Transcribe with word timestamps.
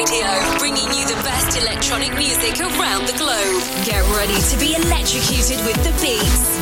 Radio, 0.00 0.32
bringing 0.58 0.88
you 0.96 1.04
the 1.06 1.20
best 1.22 1.60
electronic 1.60 2.14
music 2.14 2.58
around 2.58 3.06
the 3.06 3.12
globe. 3.18 3.62
Get 3.84 4.02
ready 4.16 4.40
to 4.48 4.56
be 4.56 4.74
electrocuted 4.74 5.60
with 5.66 5.76
the 5.84 5.92
beats. 6.00 6.56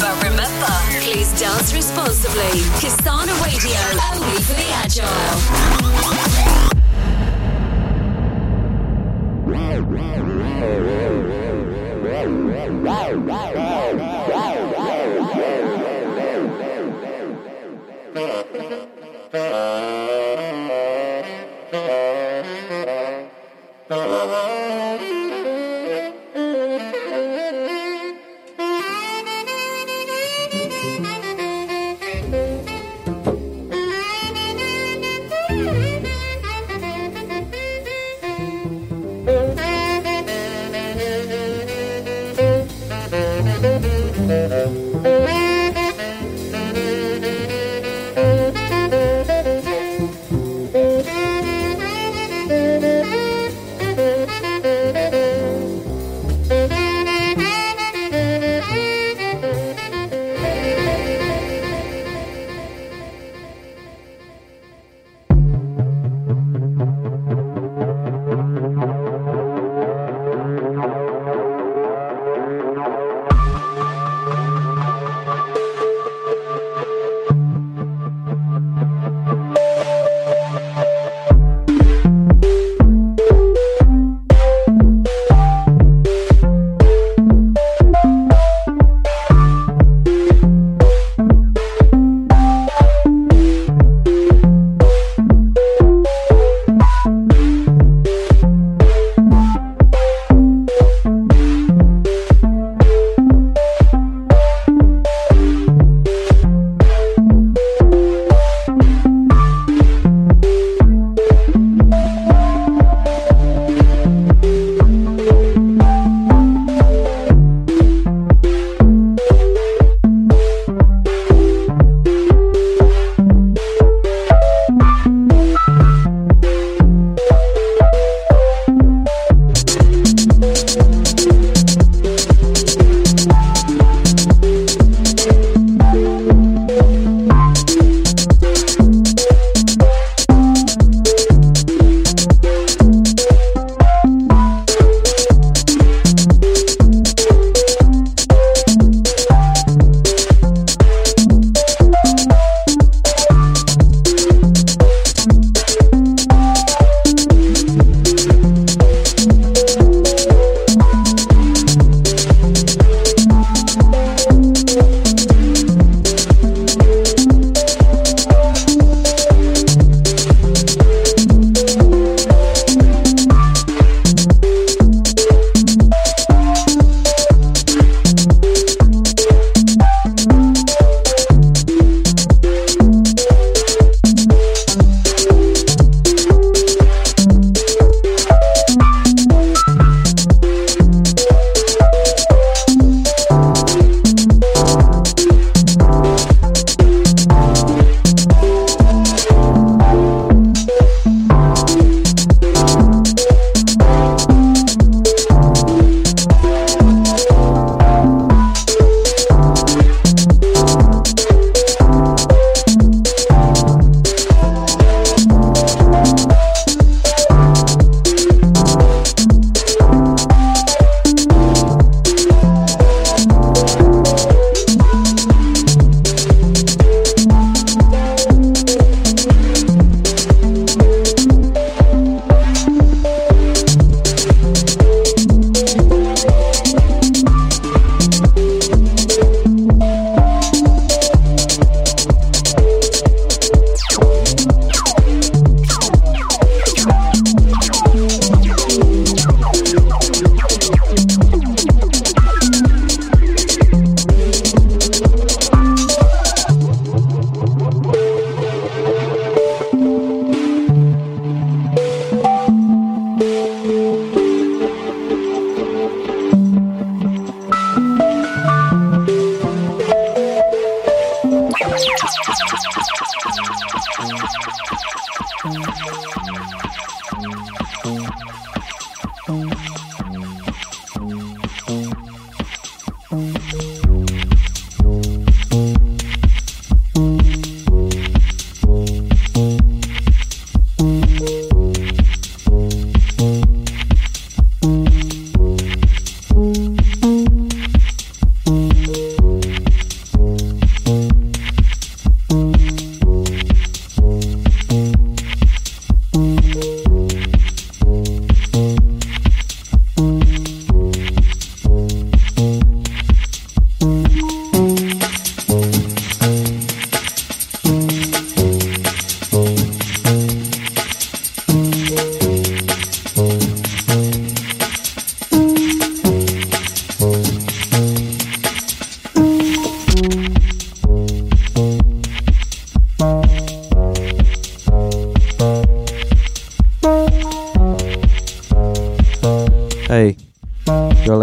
But 0.00 0.14
remember, 0.22 0.70
please 1.02 1.32
dance 1.40 1.74
responsibly. 1.74 2.62
Kisana 2.78 3.34
Radio, 3.42 3.82
only 4.14 4.42
for 4.42 4.54
the 4.54 4.70
agile. 4.78 6.22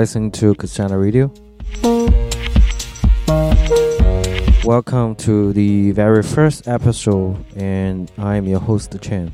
Listening 0.09 0.31
to 0.31 0.55
Kasana 0.55 0.99
Radio. 0.99 1.31
Welcome 4.65 5.13
to 5.17 5.53
the 5.53 5.91
very 5.91 6.23
first 6.23 6.67
episode, 6.67 7.37
and 7.55 8.11
I'm 8.17 8.47
your 8.47 8.59
host, 8.59 8.97
Chen. 9.01 9.31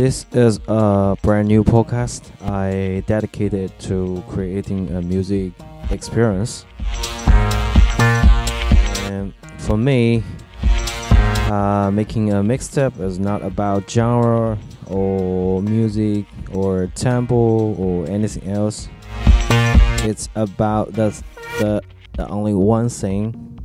This 0.00 0.26
is 0.32 0.58
a 0.66 1.16
brand 1.22 1.46
new 1.46 1.62
podcast 1.62 2.22
I 2.42 3.04
dedicated 3.06 3.78
to 3.82 4.24
creating 4.28 4.90
a 4.90 5.00
music 5.00 5.52
experience. 5.92 6.66
And 9.06 9.32
for 9.58 9.76
me, 9.76 10.24
uh, 11.52 11.88
making 11.92 12.32
a 12.32 12.42
mixtape 12.42 12.98
is 12.98 13.20
not 13.20 13.44
about 13.44 13.88
genre 13.88 14.58
or 14.88 15.62
music 15.62 16.26
or 16.56 16.86
tempo 16.94 17.74
or 17.74 18.06
anything 18.08 18.50
else. 18.50 18.88
It's 20.08 20.28
about 20.34 20.92
the 20.94 21.10
the, 21.58 21.82
the 22.16 22.28
only 22.28 22.54
one 22.54 22.88
thing 22.88 23.58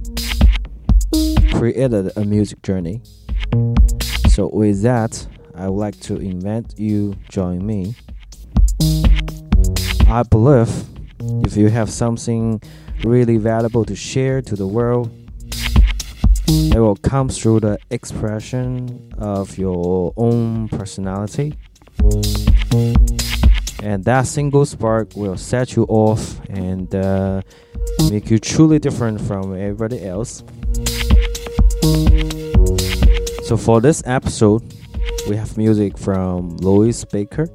created 1.53 2.11
a 2.17 2.25
music 2.25 2.61
journey. 2.61 3.01
So 4.29 4.47
with 4.47 4.81
that, 4.81 5.27
I 5.55 5.69
would 5.69 5.79
like 5.79 5.99
to 6.01 6.15
invite 6.17 6.79
you 6.79 7.15
join 7.29 7.65
me. 7.65 7.95
I 10.07 10.23
believe 10.23 10.69
if 11.45 11.55
you 11.55 11.69
have 11.69 11.89
something 11.89 12.61
really 13.03 13.37
valuable 13.37 13.85
to 13.85 13.95
share 13.95 14.41
to 14.41 14.55
the 14.55 14.67
world, 14.67 15.11
it 16.47 16.79
will 16.79 16.95
come 16.97 17.29
through 17.29 17.59
the 17.61 17.77
expression 17.89 19.13
of 19.17 19.57
your 19.57 20.13
own 20.17 20.67
personality. 20.69 21.57
And 23.83 24.05
that 24.05 24.27
single 24.27 24.65
spark 24.65 25.15
will 25.15 25.37
set 25.37 25.75
you 25.75 25.85
off 25.89 26.39
and 26.49 26.93
uh, 26.93 27.41
make 28.09 28.29
you 28.29 28.37
truly 28.39 28.79
different 28.79 29.19
from 29.19 29.53
everybody 29.53 30.05
else. 30.05 30.43
So, 33.43 33.57
for 33.57 33.81
this 33.81 34.01
episode, 34.05 34.61
we 35.27 35.35
have 35.35 35.57
music 35.57 35.97
from 35.97 36.57
Louis 36.57 37.03
Baker, 37.05 37.49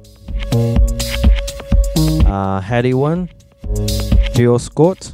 uh, 2.25 2.61
Headie 2.61 2.93
One, 2.93 3.29
Scott, 4.59 5.13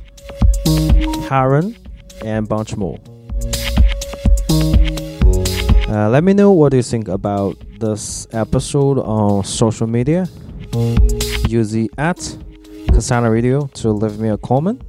Karen, 1.28 1.78
and 2.26 2.50
bunch 2.50 2.76
more. 2.76 3.00
Uh, 5.88 6.10
let 6.10 6.24
me 6.24 6.34
know 6.34 6.52
what 6.52 6.74
you 6.74 6.82
think 6.82 7.08
about 7.08 7.56
this 7.84 8.28
episode 8.32 8.98
on 9.00 9.44
social 9.44 9.88
media. 9.88 10.26
Use 11.50 11.72
the 11.72 11.92
at 11.98 12.18
Kasana 12.88 13.30
Radio 13.30 13.68
to 13.74 13.92
leave 13.92 14.20
me 14.20 14.30
a 14.30 14.38
comment. 14.38 14.82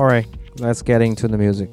Alright, 0.00 0.26
let's 0.58 0.80
get 0.82 1.02
into 1.02 1.28
the 1.28 1.36
music. 1.36 1.70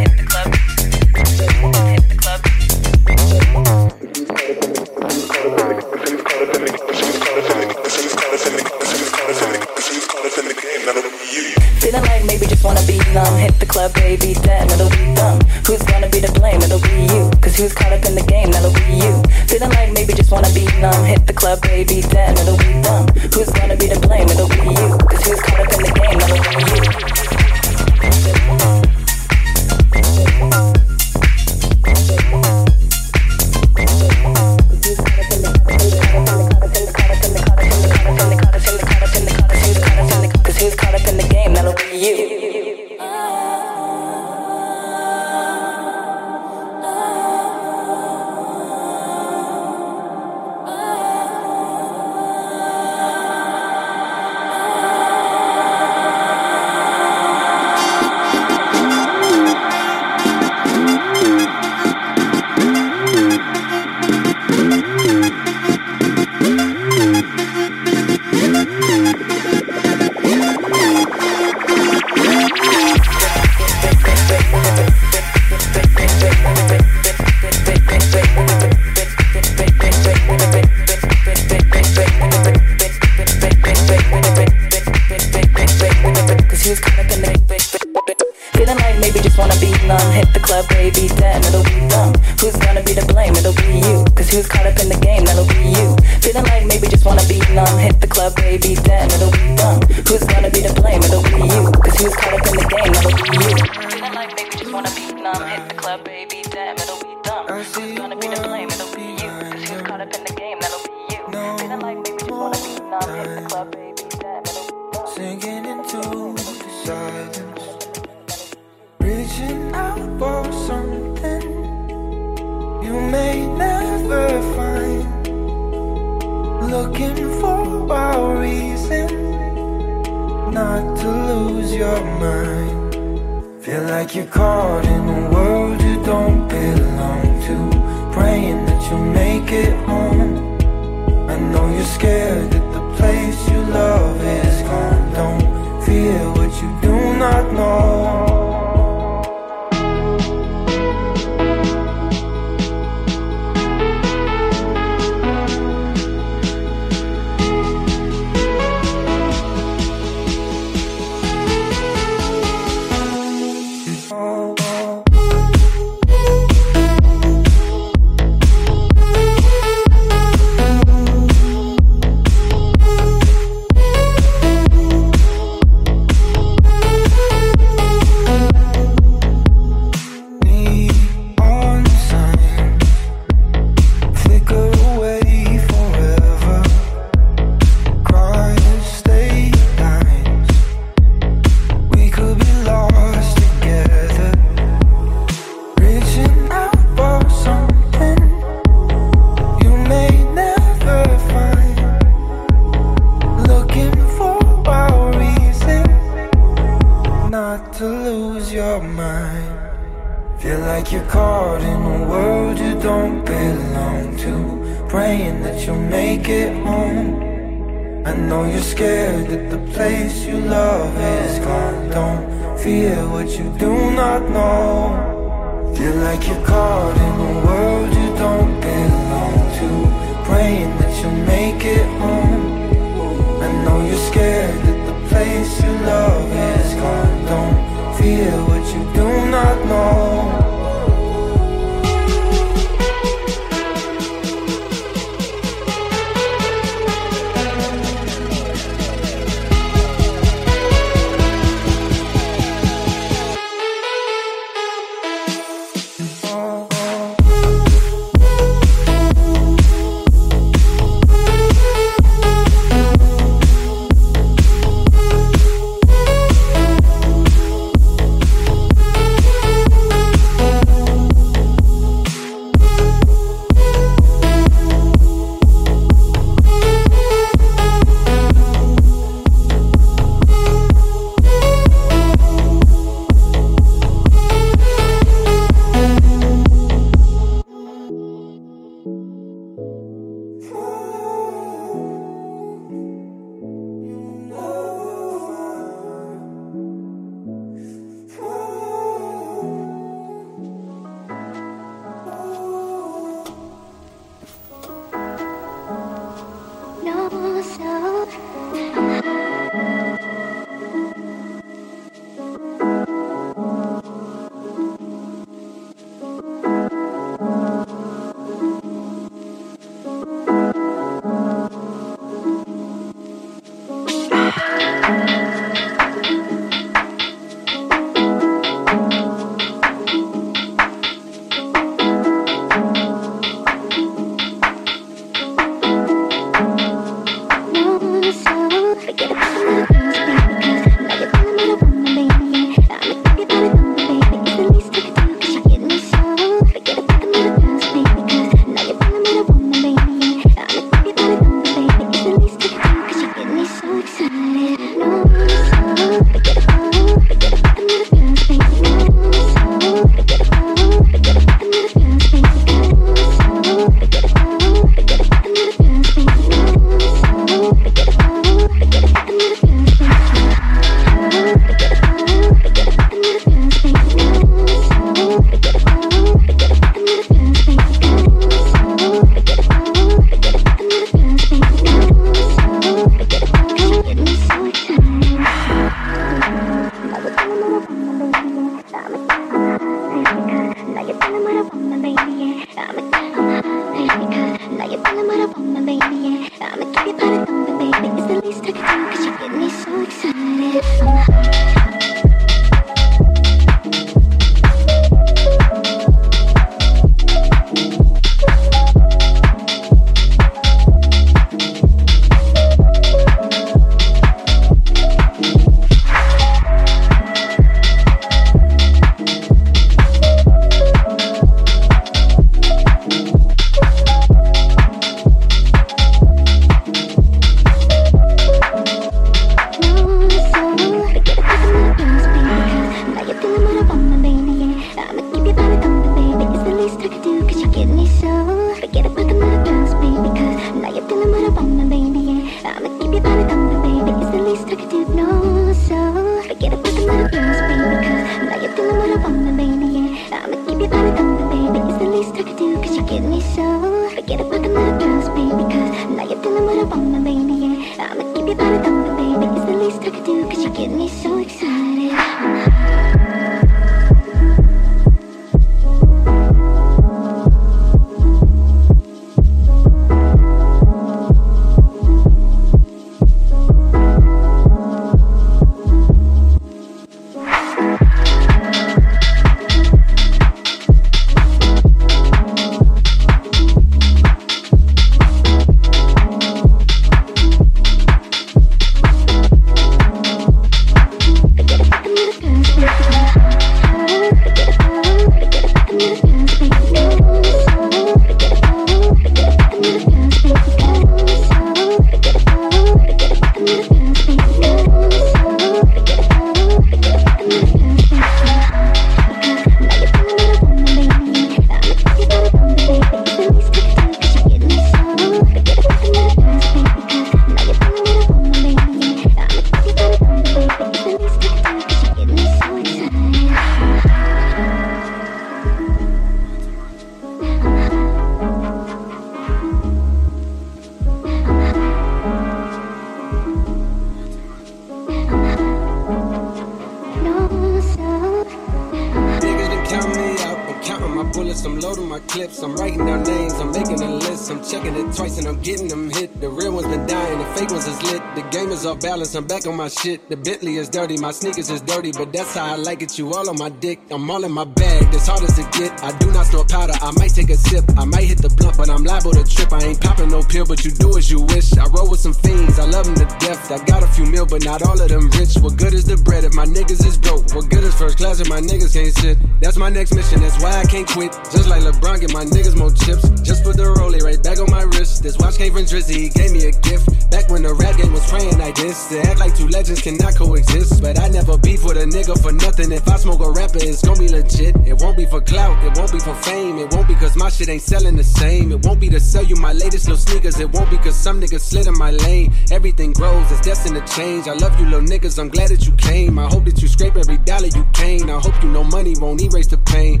My 549.66 549.70
shit. 549.82 550.08
The 550.08 550.16
Bentley 550.16 550.58
is 550.58 550.68
dirty, 550.68 550.96
my 550.96 551.10
sneakers 551.10 551.50
is 551.50 551.60
dirty, 551.60 551.90
but 551.90 552.12
that's 552.12 552.34
how 552.34 552.54
I 552.54 552.56
like 552.56 552.82
it. 552.82 552.96
You 552.98 553.12
all 553.12 553.28
on 553.28 553.36
my 553.36 553.48
dick, 553.48 553.80
I'm 553.90 554.08
all 554.08 554.22
in 554.22 554.30
my 554.30 554.44
bag. 554.44 554.94
As 554.94 555.08
hard 555.08 555.24
as 555.24 555.36
it 555.40 555.50
get, 555.58 555.82
I 555.82 555.90
do 555.98 556.06
not 556.12 556.26
store 556.26 556.44
powder. 556.44 556.74
I 556.80 556.92
might 556.92 557.10
take 557.10 557.30
a 557.30 557.34
sip, 557.34 557.64
I 557.76 557.84
might 557.84 558.04
hit 558.04 558.22
the 558.22 558.28
blunt, 558.28 558.56
but 558.58 558.70
I'm 558.70 558.84
liable 558.84 559.10
to 559.10 559.24
trip. 559.24 559.52
I 559.52 559.58
ain't 559.66 559.80
popping 559.80 560.10
no 560.10 560.22
pill, 560.22 560.46
but 560.46 560.64
you 560.64 560.70
do 560.70 560.96
as 560.96 561.10
you 561.10 561.20
wish. 561.34 561.50
I 561.58 561.66
roll 561.74 561.90
with 561.90 561.98
some 561.98 562.14
fiends, 562.14 562.60
I 562.60 562.66
love 562.66 562.86
them 562.86 562.94
to 562.94 563.06
death. 563.18 563.50
I 563.50 563.58
got 563.64 563.82
a 563.82 563.88
few 563.88 564.06
mil, 564.06 564.24
but 564.24 564.44
not 564.44 564.62
all 564.62 564.80
of 564.80 564.88
them 564.88 565.10
rich. 565.18 565.34
What 565.42 565.56
good 565.56 565.74
is 565.74 565.84
the 565.84 565.96
bread 565.96 566.22
if 566.22 566.32
my 566.34 566.46
niggas 566.46 566.86
is 566.86 566.96
broke? 566.96 567.34
What 567.34 567.50
good 567.50 567.64
is 567.64 567.74
first 567.74 567.98
class 567.98 568.20
if 568.20 568.28
my 568.28 568.40
niggas 568.40 568.72
can't 568.72 568.94
sit? 568.94 569.18
That's 569.40 569.56
my 569.56 569.68
next 569.68 569.96
mission, 569.96 570.20
that's 570.20 570.40
why 570.40 570.62
I 570.62 570.64
can't 570.64 570.86
quit. 570.86 571.10
Just 571.34 571.48
like 571.48 571.62
LeBron, 571.62 571.98
get 572.06 572.12
my 572.12 572.24
niggas 572.24 572.54
more 572.54 572.70
chips. 572.70 573.15
Just 573.26 573.42
put 573.42 573.56
the 573.56 573.64
rollie 573.64 574.00
right 574.06 574.22
back 574.22 574.38
on 574.38 574.48
my 574.52 574.62
wrist. 574.62 575.02
This 575.02 575.18
watch 575.18 575.36
came 575.36 575.52
from 575.52 575.66
Drizzy, 575.66 576.06
he 576.06 576.08
gave 576.10 576.30
me 576.30 576.46
a 576.46 576.52
gift. 576.62 577.10
Back 577.10 577.28
when 577.28 577.42
the 577.42 577.54
rap 577.54 577.76
game 577.76 577.90
was 577.90 578.06
praying 578.08 578.38
like 578.38 578.54
this. 578.54 578.86
To 578.86 579.02
act 579.02 579.18
like 579.18 579.34
two 579.34 579.48
legends 579.48 579.82
cannot 579.82 580.14
coexist. 580.14 580.80
But 580.80 581.00
I 581.00 581.08
never 581.08 581.36
beef 581.36 581.64
with 581.64 581.76
a 581.76 581.90
nigga 581.90 582.14
for 582.22 582.30
nothing. 582.30 582.70
If 582.70 582.86
I 582.86 582.94
smoke 582.94 583.18
a 583.18 583.30
rapper, 583.30 583.58
it's 583.58 583.82
gonna 583.82 583.98
be 583.98 584.06
legit. 584.06 584.54
It 584.62 584.78
won't 584.78 584.96
be 584.96 585.06
for 585.06 585.20
clout, 585.20 585.58
it 585.66 585.76
won't 585.76 585.90
be 585.90 585.98
for 585.98 586.14
fame. 586.22 586.58
It 586.58 586.70
won't 586.70 586.86
be 586.86 586.94
cause 586.94 587.16
my 587.16 587.28
shit 587.28 587.48
ain't 587.48 587.62
selling 587.62 587.96
the 587.96 588.04
same. 588.04 588.52
It 588.52 588.64
won't 588.64 588.78
be 588.78 588.88
to 588.90 589.00
sell 589.00 589.24
you 589.24 589.34
my 589.34 589.52
latest 589.52 589.88
little 589.90 589.98
sneakers. 589.98 590.38
It 590.38 590.48
won't 590.52 590.70
be 590.70 590.78
cause 590.78 590.94
some 590.94 591.20
niggas 591.20 591.40
slid 591.40 591.66
in 591.66 591.74
my 591.74 591.90
lane. 591.90 592.32
Everything 592.52 592.92
grows, 592.92 593.26
it's 593.32 593.40
destined 593.40 593.74
to 593.74 593.82
change. 593.92 594.28
I 594.28 594.34
love 594.34 594.54
you, 594.60 594.66
little 594.66 594.86
niggas. 594.86 595.18
I'm 595.18 595.30
glad 595.30 595.48
that 595.48 595.66
you 595.66 595.72
came. 595.72 596.16
I 596.20 596.26
hope 596.30 596.44
that 596.44 596.62
you 596.62 596.68
scrape 596.68 596.96
every 596.96 597.18
dollar 597.18 597.48
you 597.48 597.66
came. 597.72 598.08
I 598.08 598.20
hope 598.20 598.40
you 598.40 598.50
know 598.50 598.62
money 598.62 598.94
won't 599.00 599.20
erase 599.20 599.48
the 599.48 599.58
pain. 599.58 600.00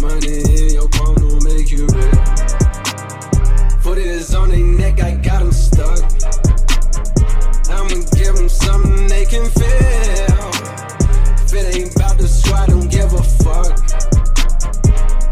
Money 0.00 0.42
in 0.62 0.74
your 0.74 0.88
palm 0.90 1.14
will 1.16 1.40
make 1.40 1.70
you 1.70 1.86
real. 1.86 2.10
Foot 3.80 3.98
is 3.98 4.34
on 4.34 4.50
their 4.50 4.58
neck, 4.58 5.02
I 5.02 5.14
got 5.14 5.40
them 5.40 5.52
stuck. 5.52 6.00
I'ma 7.70 8.04
give 8.14 8.34
them 8.36 8.48
something 8.48 9.06
they 9.06 9.24
can 9.24 9.48
feel. 9.50 10.50
If 11.44 11.54
it 11.54 11.76
ain't 11.76 11.96
about 11.96 12.18
the 12.18 12.28
squad, 12.28 12.66
don't 12.66 12.90
give 12.90 13.12
a 13.12 13.22
fuck. 13.22 14.15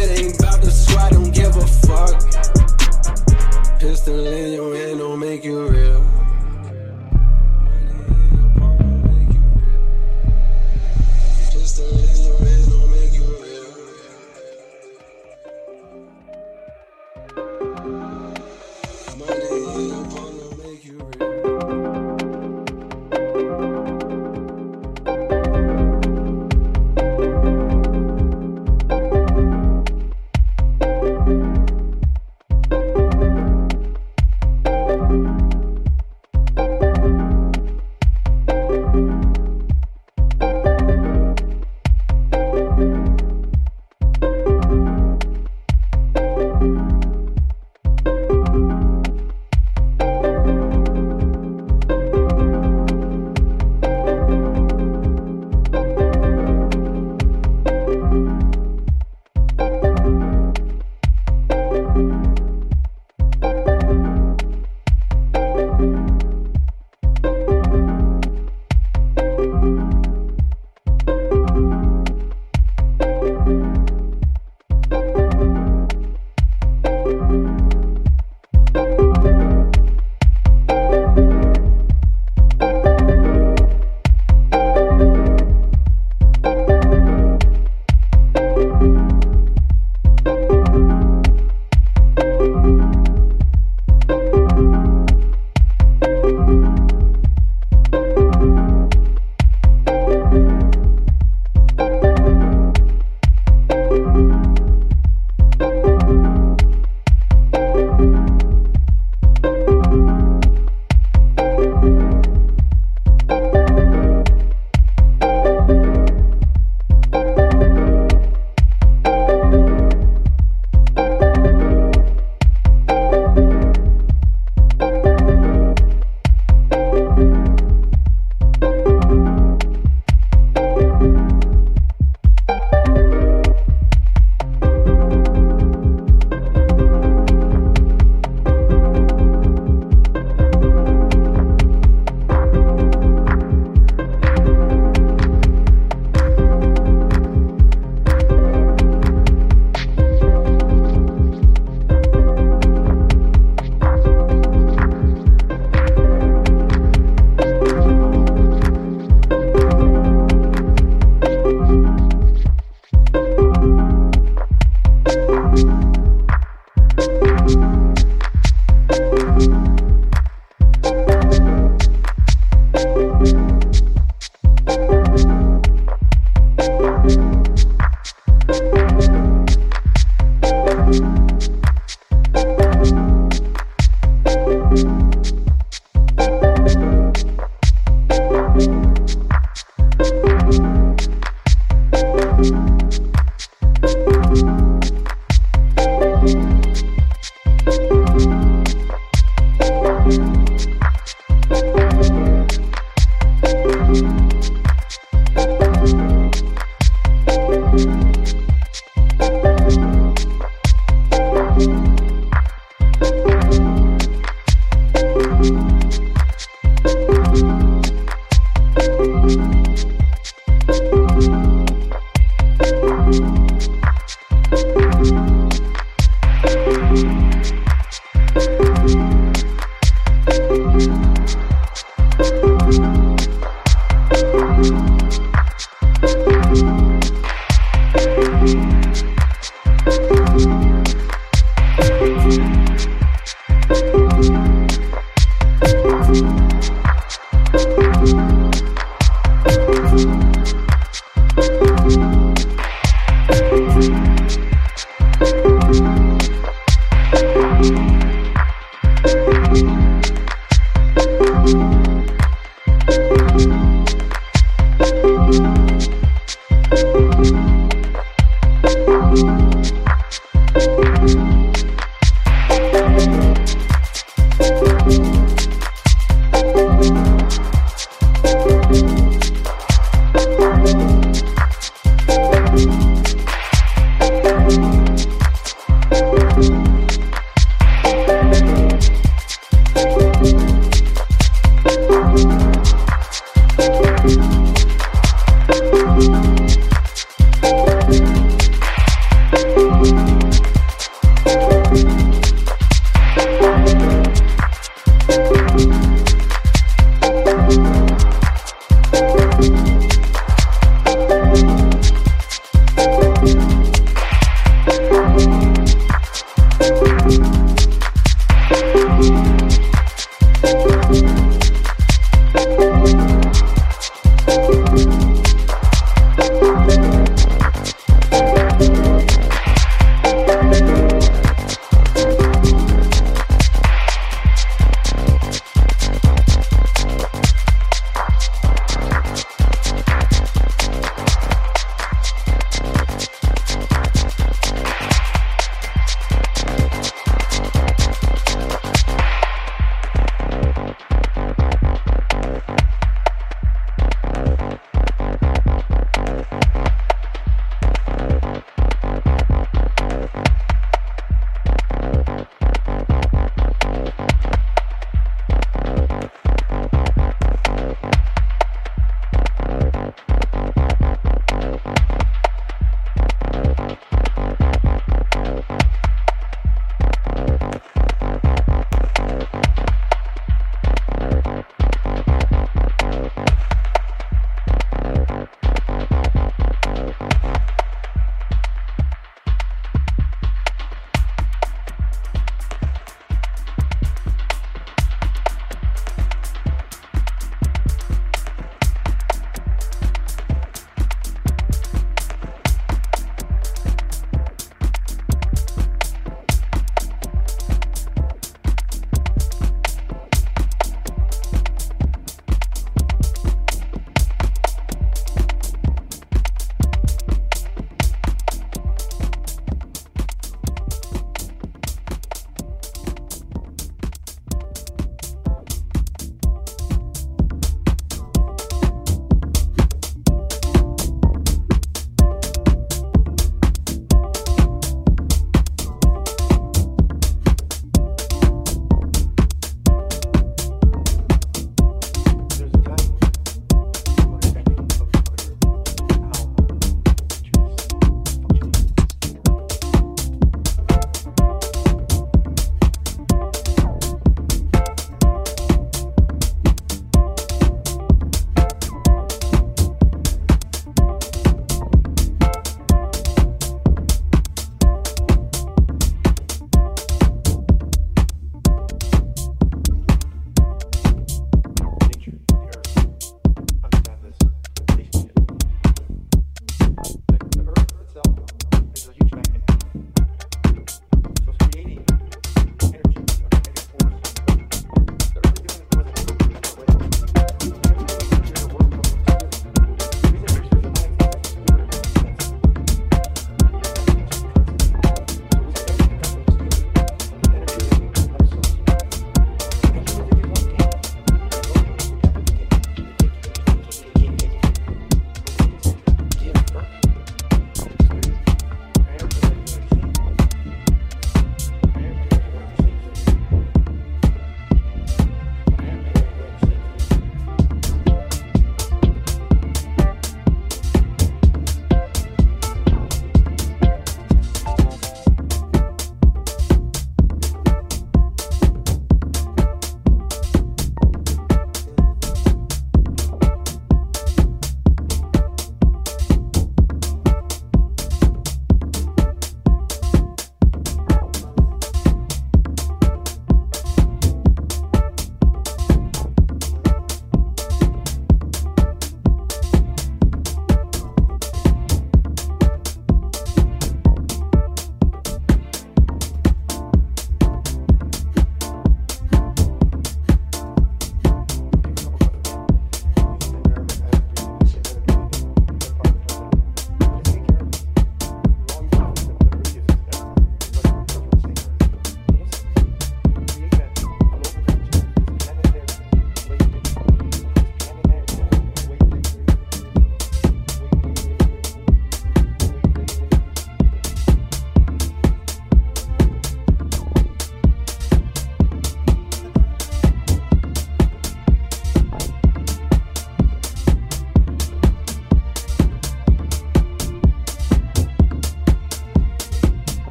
It 0.00 0.10
ain't 0.16 0.38
about 0.38 0.62
the 0.62 0.70
squad, 0.70 1.10
don't 1.10 1.34
give 1.34 1.56
a 1.56 1.66
fuck. 1.66 2.14
Pistol 3.80 4.26
in 4.26 4.52
your 4.52 4.76
hand 4.76 5.00
don't 5.00 5.18
make 5.18 5.42
you 5.44 5.68
real. 5.68 6.04
Pistol 11.50 12.07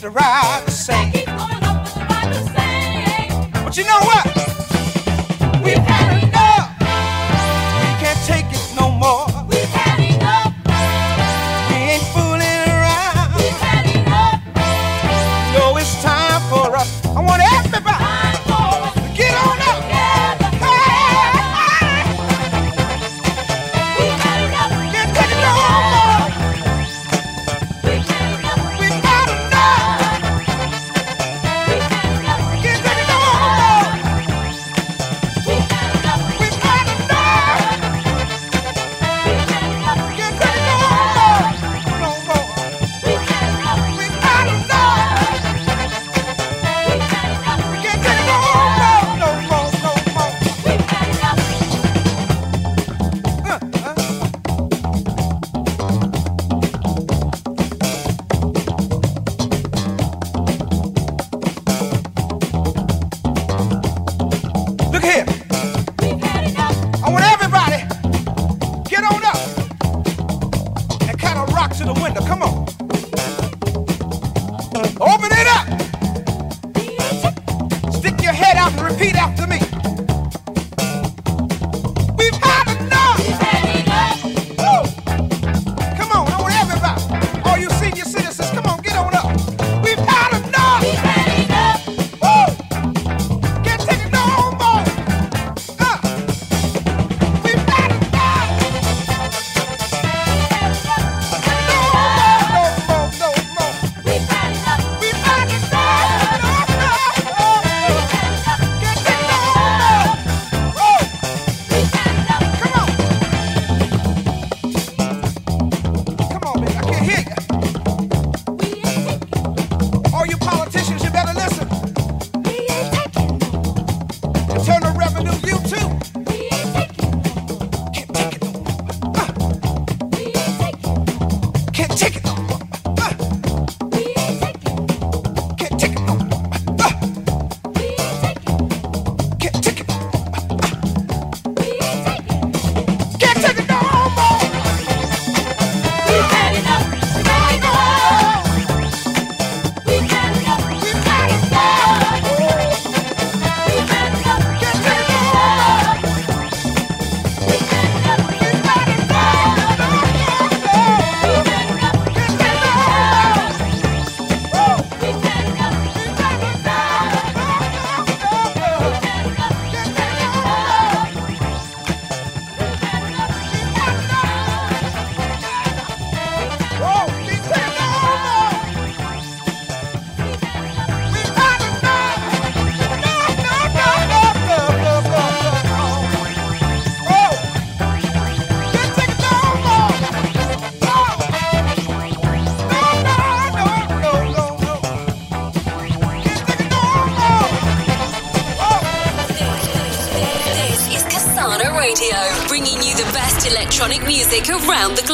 the 0.00 0.10
ride 0.10 0.62
the 0.64 0.70
same. 0.70 0.96
I 0.96 1.10
keep 1.10 1.26
going 1.26 1.40
up, 1.64 1.84
but 1.84 1.94
the 1.94 2.00
ride 2.00 2.32
the 2.32 2.42
same. 3.50 3.64
But 3.64 3.76
you 3.76 3.84
know 3.84 3.98
what? 4.00 4.27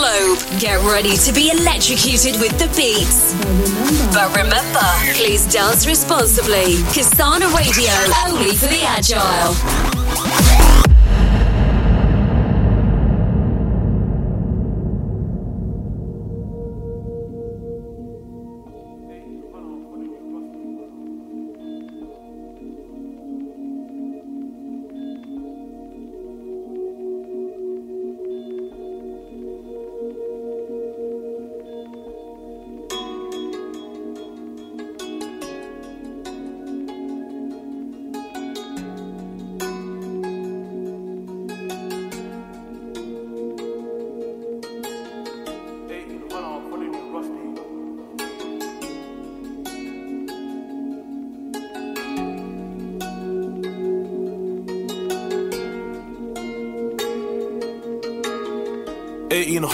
globe. 0.05 0.39
Get 0.61 0.79
ready 0.85 1.17
to 1.17 1.33
be 1.33 1.51
electrocuted 1.51 2.41
with 2.41 2.53
the 2.59 2.69
beats. 2.77 3.35
But 4.13 4.37
remember, 4.37 4.65
but 4.75 5.01
remember 5.01 5.15
please 5.15 5.47
dance 5.47 5.87
responsibly. 5.87 6.77
Kasana 6.93 7.49
Radio, 7.57 7.93
only 8.29 8.55
for 8.57 8.67
the 8.67 8.83
agile. 8.83 9.84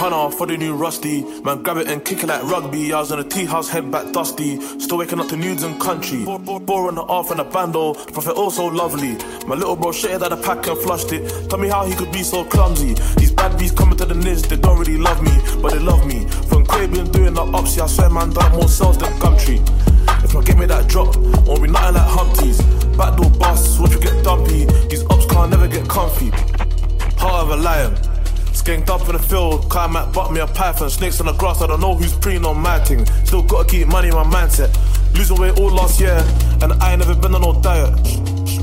1800 0.01 0.35
for 0.35 0.47
the 0.47 0.57
new 0.57 0.73
rusty. 0.73 1.21
Man, 1.43 1.61
grab 1.61 1.77
it 1.77 1.87
and 1.87 2.03
kick 2.03 2.23
it 2.23 2.27
like 2.27 2.41
rugby. 2.43 2.91
I 2.91 2.99
was 2.99 3.11
in 3.11 3.19
a 3.19 3.23
tea 3.23 3.45
house, 3.45 3.69
head 3.69 3.91
back 3.91 4.11
dusty. 4.11 4.59
Still 4.79 4.97
waking 4.97 5.19
up 5.19 5.27
to 5.27 5.37
nudes 5.37 5.61
and 5.61 5.79
country. 5.79 6.23
Four 6.23 6.87
on 6.87 6.95
the 6.95 7.01
off 7.01 7.29
and 7.29 7.39
a 7.39 7.43
bando. 7.43 7.93
The 7.93 8.11
prophet 8.11 8.33
also 8.33 8.65
lovely. 8.65 9.15
My 9.45 9.53
little 9.53 9.75
bro 9.75 9.91
shitted 9.91 10.23
out 10.23 10.31
the 10.31 10.37
pack 10.37 10.65
and 10.65 10.77
flushed 10.79 11.11
it. 11.11 11.49
Tell 11.51 11.59
me 11.59 11.67
how 11.69 11.85
he 11.85 11.93
could 11.93 12.11
be 12.11 12.23
so 12.23 12.43
clumsy. 12.43 12.95
These 13.17 13.31
bad 13.31 13.59
bees 13.59 13.71
coming 13.71 13.95
to 13.97 14.05
the 14.05 14.15
niz, 14.15 14.47
they 14.49 14.57
don't 14.57 14.79
really 14.79 14.97
love 14.97 15.21
me, 15.21 15.37
but 15.61 15.73
they 15.73 15.79
love 15.79 16.03
me. 16.07 16.25
From 16.49 16.65
Caribbean 16.65 17.11
doing 17.11 17.35
the 17.35 17.43
ups, 17.43 17.77
I 17.77 17.85
swear 17.85 18.09
man 18.09 18.31
done 18.31 18.51
more 18.53 18.67
sales 18.67 18.97
than 18.97 19.13
Gumtree. 19.19 19.61
If 20.23 20.33
not, 20.33 20.45
give 20.45 20.57
me 20.57 20.65
that 20.65 20.87
drop, 20.87 21.15
won't 21.45 21.61
be 21.61 21.69
nothing 21.69 21.93
like 21.93 22.07
Humpties. 22.07 22.57
Backdoor 22.97 23.29
busts, 23.37 23.77
watch 23.77 23.91
you 23.91 23.99
get 23.99 24.23
dumpy. 24.23 24.65
These 24.89 25.03
ups 25.11 25.27
can't 25.27 25.51
never 25.51 25.67
get 25.67 25.87
comfy. 25.87 26.31
Heart 27.19 27.43
of 27.43 27.49
a 27.51 27.55
lion. 27.57 28.10
Skanked 28.61 28.89
up 28.89 29.01
in 29.07 29.13
the 29.13 29.19
field, 29.19 29.67
climb 29.71 29.95
at 29.95 30.13
butt 30.13 30.31
me 30.31 30.39
a 30.39 30.45
python. 30.45 30.87
Snakes 30.87 31.19
on 31.19 31.25
the 31.25 31.33
grass, 31.33 31.63
I 31.63 31.65
don't 31.65 31.81
know 31.81 31.95
who's 31.95 32.13
preying 32.13 32.45
on 32.45 32.61
my 32.61 32.77
thing. 32.77 33.07
Still 33.25 33.41
gotta 33.41 33.67
keep 33.67 33.87
money 33.87 34.09
in 34.09 34.13
my 34.13 34.23
mindset. 34.23 34.69
Losing 35.17 35.41
weight 35.41 35.57
all 35.57 35.71
last 35.71 35.99
year, 35.99 36.23
and 36.61 36.71
I 36.73 36.91
ain't 36.91 36.99
never 36.99 37.15
been 37.15 37.33
on 37.33 37.41
no 37.41 37.59
diet. 37.59 37.89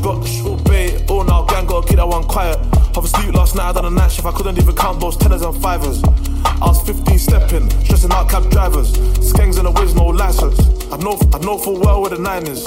Got 0.00 0.24
short 0.24 0.62
bait, 0.62 1.10
all 1.10 1.24
now 1.24 1.44
gang 1.46 1.66
gotta 1.66 1.84
keep 1.84 1.96
that 1.96 2.06
one 2.06 2.22
quiet. 2.22 2.58
Half 2.94 3.06
asleep 3.06 3.34
last 3.34 3.56
night, 3.56 3.70
I 3.70 3.72
done 3.72 3.86
a 3.86 3.90
night 3.90 4.12
shift, 4.12 4.24
I 4.24 4.30
couldn't 4.30 4.56
even 4.58 4.76
count 4.76 5.00
those 5.00 5.16
tenors 5.16 5.42
and 5.42 5.60
fivers. 5.60 6.00
I 6.04 6.66
was 6.68 6.80
15 6.86 7.18
stepping, 7.18 7.68
stressing 7.84 8.12
out 8.12 8.30
cab 8.30 8.48
drivers. 8.52 8.92
Skangs 9.18 9.58
in 9.58 9.64
the 9.64 9.72
whiz, 9.72 9.96
no 9.96 10.06
license. 10.06 10.60
I 10.92 10.96
know, 10.98 11.18
I 11.34 11.38
know 11.44 11.58
full 11.58 11.80
well 11.80 12.02
where 12.02 12.10
the 12.10 12.18
nine 12.18 12.46
is. 12.46 12.64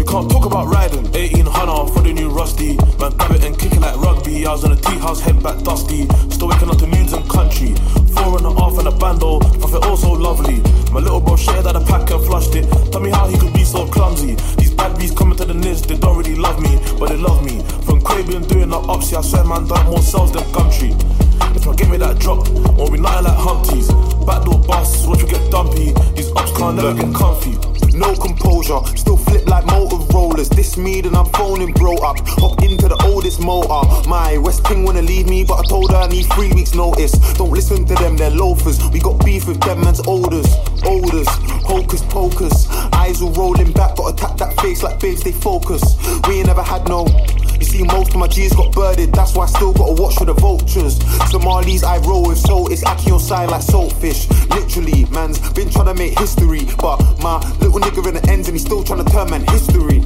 We 0.00 0.06
can't 0.06 0.30
talk 0.30 0.46
about 0.46 0.66
riding. 0.68 1.04
1800 1.12 1.92
for 1.92 2.00
the 2.00 2.14
new 2.14 2.30
rusty. 2.30 2.74
Man, 2.96 3.12
grab 3.20 3.32
it 3.32 3.44
and 3.44 3.58
kick 3.58 3.72
it 3.72 3.80
like 3.80 4.00
rugby. 4.00 4.46
I 4.46 4.52
was 4.52 4.64
in 4.64 4.72
a 4.72 4.76
tea 4.76 4.96
house, 4.96 5.20
head 5.20 5.42
back 5.42 5.60
dusty. 5.60 6.08
Still 6.32 6.48
waking 6.48 6.70
up 6.70 6.78
to 6.78 6.86
nudes 6.86 7.12
and 7.12 7.28
country. 7.28 7.76
Four 8.16 8.40
and 8.40 8.48
a 8.48 8.52
half 8.56 8.78
and 8.80 8.88
a 8.88 8.92
bando. 8.96 9.40
Profit 9.60 9.84
also 9.84 10.12
lovely. 10.12 10.64
My 10.90 11.00
little 11.00 11.20
bro 11.20 11.36
shared 11.36 11.66
out 11.66 11.74
the 11.74 11.84
pack 11.84 12.10
and 12.10 12.24
flushed 12.24 12.54
it. 12.54 12.64
Tell 12.90 13.02
me 13.02 13.10
how 13.10 13.28
he 13.28 13.36
could 13.36 13.52
be 13.52 13.62
so 13.62 13.86
clumsy. 13.86 14.36
These 14.56 14.72
bad 14.72 14.96
bees 14.98 15.12
coming 15.12 15.36
to 15.36 15.44
the 15.44 15.52
niz, 15.52 15.86
they 15.86 15.98
don't 15.98 16.16
really 16.16 16.34
love 16.34 16.58
me, 16.62 16.80
but 16.98 17.10
they 17.10 17.18
love 17.18 17.44
me. 17.44 17.60
From 17.84 18.00
Caribbean 18.00 18.48
doing 18.48 18.70
the 18.70 18.80
upsy, 18.80 19.18
I 19.18 19.20
swear 19.20 19.44
man 19.44 19.68
done 19.68 19.84
more 19.84 20.00
sales 20.00 20.32
than 20.32 20.48
country. 20.56 20.96
If 21.52 21.68
I 21.68 21.76
give 21.76 21.90
me 21.90 21.98
that 21.98 22.18
drop, 22.18 22.48
won't 22.48 22.90
be 22.90 22.98
nothing 22.98 23.24
like 23.28 23.36
Humpties. 23.36 23.92
Backdoor 24.24 24.64
busts, 24.64 25.06
watch 25.06 25.20
you 25.20 25.28
get 25.28 25.50
dumpy. 25.50 25.92
These 26.16 26.32
ups 26.32 26.56
can't 26.56 26.76
never 26.76 26.94
get 26.94 27.12
comfy. 27.14 27.79
No 27.94 28.14
composure, 28.14 28.80
still 28.96 29.16
flip 29.16 29.46
like 29.48 29.66
motor 29.66 29.96
rollers. 30.12 30.48
This 30.48 30.76
me, 30.76 31.00
then 31.00 31.14
I'm 31.14 31.26
phoning 31.26 31.72
bro 31.72 31.96
up. 31.96 32.18
Hop 32.40 32.62
into 32.62 32.88
the 32.88 33.00
oldest 33.04 33.40
motor. 33.40 34.08
My 34.08 34.38
West 34.38 34.64
King 34.64 34.84
wanna 34.84 35.02
leave 35.02 35.28
me, 35.28 35.44
but 35.44 35.58
I 35.60 35.62
told 35.68 35.90
her 35.90 35.96
I 35.96 36.08
need 36.08 36.26
three 36.32 36.52
weeks' 36.52 36.74
notice. 36.74 37.12
Don't 37.34 37.50
listen 37.50 37.84
to 37.86 37.94
them, 37.94 38.16
they're 38.16 38.30
loafers. 38.30 38.78
We 38.90 39.00
got 39.00 39.24
beef 39.24 39.46
with 39.46 39.60
them 39.60 39.80
man's 39.82 40.00
olders. 40.06 40.46
Olders, 40.84 41.28
hocus 41.64 42.02
pocus. 42.04 42.68
Eyes 42.92 43.20
all 43.22 43.32
rolling 43.32 43.72
back, 43.72 43.96
gotta 43.96 44.16
tap 44.16 44.36
that 44.38 44.60
face 44.60 44.82
like 44.82 45.00
babes, 45.00 45.22
they 45.22 45.32
focus. 45.32 45.82
We 46.26 46.38
ain't 46.38 46.46
never 46.46 46.62
had 46.62 46.88
no. 46.88 47.06
You 47.60 47.66
see, 47.66 47.82
most 47.82 48.10
of 48.10 48.16
my 48.16 48.26
G's 48.26 48.54
got 48.54 48.72
birded, 48.72 49.12
that's 49.12 49.34
why 49.34 49.44
I 49.44 49.46
still 49.46 49.74
gotta 49.74 50.00
watch 50.00 50.14
for 50.14 50.24
the 50.24 50.32
vultures. 50.32 50.96
Somalis 51.30 51.84
I 51.84 51.98
roll 51.98 52.26
with, 52.28 52.38
so 52.38 52.66
it's 52.68 52.82
Aki 52.84 53.10
on 53.10 53.20
side 53.20 53.50
like 53.50 53.60
saltfish. 53.60 54.28
Literally, 54.48 55.04
man's 55.10 55.38
been 55.52 55.68
trying 55.68 55.86
to 55.86 55.94
make 55.94 56.18
history, 56.18 56.66
but 56.80 56.98
my 57.22 57.36
little 57.60 57.78
nigga 57.78 58.08
in 58.08 58.14
the 58.14 58.30
ends 58.30 58.48
and 58.48 58.56
he's 58.56 58.64
still 58.64 58.82
trying 58.82 59.04
to 59.04 59.12
turn 59.12 59.28
man 59.30 59.46
history. 59.48 60.00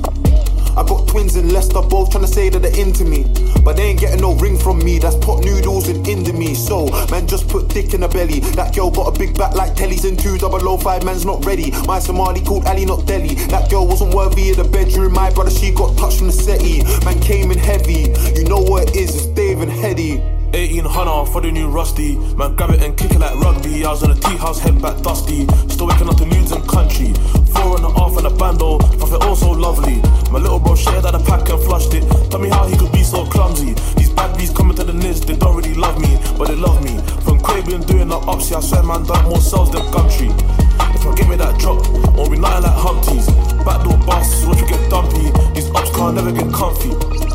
I 0.77 0.83
got 0.83 1.07
twins 1.09 1.37
in 1.37 1.53
Leicester, 1.53 1.81
both 1.81 2.11
trying 2.11 2.25
to 2.25 2.31
say 2.31 2.49
that 2.49 2.61
they're 2.61 2.79
into 2.79 3.05
me. 3.05 3.25
But 3.63 3.77
they 3.77 3.85
ain't 3.85 4.01
getting 4.01 4.21
no 4.21 4.35
ring 4.35 4.59
from 4.59 4.79
me, 4.79 4.99
that's 4.99 5.17
pot 5.17 5.45
noodles 5.45 5.89
and 5.89 6.05
indomie. 6.05 6.57
So, 6.57 6.87
man, 7.11 7.27
just 7.27 7.49
put 7.49 7.69
dick 7.69 7.95
in 7.95 8.01
the 8.01 8.09
belly. 8.09 8.41
That 8.41 8.75
girl 8.75 8.91
got 8.91 9.15
a 9.15 9.19
big 9.19 9.37
back 9.39 9.55
like 9.55 9.75
Telly's 9.75 10.05
and 10.05 10.19
2005, 10.19 11.05
man's 11.05 11.25
not 11.25 11.45
ready. 11.45 11.71
My 11.87 11.99
Somali 11.99 12.41
called 12.41 12.67
Ali, 12.67 12.85
not 12.85 13.07
Delhi. 13.07 13.35
That 13.55 13.71
girl 13.71 13.87
wasn't 13.87 14.15
worthy 14.15 14.51
of 14.51 14.57
the 14.57 14.65
bedroom, 14.65 15.13
my 15.13 15.31
brother, 15.31 15.51
she 15.51 15.73
got 15.73 15.97
touched 15.97 16.19
from 16.19 16.27
the 16.27 16.33
settee. 16.33 16.83
Man 17.05 17.21
came 17.21 17.51
in 17.51 17.59
heavy, 17.59 18.13
you 18.35 18.45
know 18.45 18.61
what 18.61 18.91
it 18.91 18.97
is, 18.97 19.15
it's 19.15 19.27
Dave 19.27 19.61
and 19.61 19.71
Headie. 19.71 20.44
1800 20.55 21.27
for 21.33 21.41
the 21.41 21.51
new 21.51 21.69
rusty. 21.69 22.17
Man, 22.39 22.55
grab 22.55 22.71
it 22.71 22.81
and 22.81 22.97
kick 22.97 23.11
it 23.11 23.19
like 23.19 23.35
rugby. 23.43 23.85
I 23.85 23.91
was 23.91 24.05
on 24.05 24.13
a 24.13 24.15
tea 24.15 24.37
house, 24.37 24.61
head 24.61 24.81
back 24.81 25.03
dusty. 25.03 25.47
Still 25.67 25.89
waking 25.89 26.09
up 26.09 26.17
to 26.19 26.27
nudes 26.27 26.53
and 26.53 26.63
country. 26.69 27.11
Four 27.51 27.75
and 27.75 27.85
a 27.85 27.91
half 27.91 28.17
and 28.17 28.27
a 28.29 28.31
bando. 28.31 28.79
Profit 28.79 29.23
also 29.25 29.51
lovely. 29.51 29.99
My 30.31 30.39
little 30.39 30.61
bro 30.61 30.77
shared 30.77 31.05
out 31.07 31.19
the 31.19 31.23
pack 31.27 31.51
and 31.51 31.61
flushed 31.65 31.93
it. 31.95 32.07
Tell 32.31 32.39
me 32.39 32.51
how 32.51 32.69
he 32.69 32.77
could 32.77 32.93
be 32.93 33.03
so 33.03 33.27
clumsy. 33.27 33.75
These 33.99 34.11
bad 34.15 34.39
bees 34.39 34.51
coming 34.51 34.77
to 34.77 34.85
the 34.85 34.93
niz, 34.93 35.27
they 35.27 35.35
don't 35.35 35.57
really 35.57 35.75
love 35.75 35.99
me, 36.01 36.15
but 36.39 36.47
they 36.47 36.57
love 36.57 36.79
me. 36.87 37.03
From 37.27 37.43
Caribbean 37.43 37.83
doing 37.83 38.07
the 38.07 38.19
ups, 38.19 38.51
yeah, 38.51 38.59
I 38.59 38.61
swear 38.61 38.85
man 38.85 39.03
done 39.07 39.25
more 39.25 39.43
sales 39.43 39.73
than 39.73 39.83
Gumtree. 39.91 40.31
If 40.95 41.05
I 41.05 41.15
give 41.17 41.29
me 41.29 41.35
that 41.37 41.59
drop, 41.59 41.83
won't 42.15 42.31
be 42.31 42.39
nothing 42.39 42.63
like 42.63 42.79
Humpties. 42.79 43.27
Backdoor 43.67 43.99
busts, 44.07 44.47
watch 44.47 44.61
you 44.61 44.69
get 44.69 44.89
dumpy. 44.89 45.35
These 45.51 45.71
ups 45.75 45.91
can't 45.99 46.15
never 46.15 46.31
get 46.31 46.47
comfy. 46.55 47.34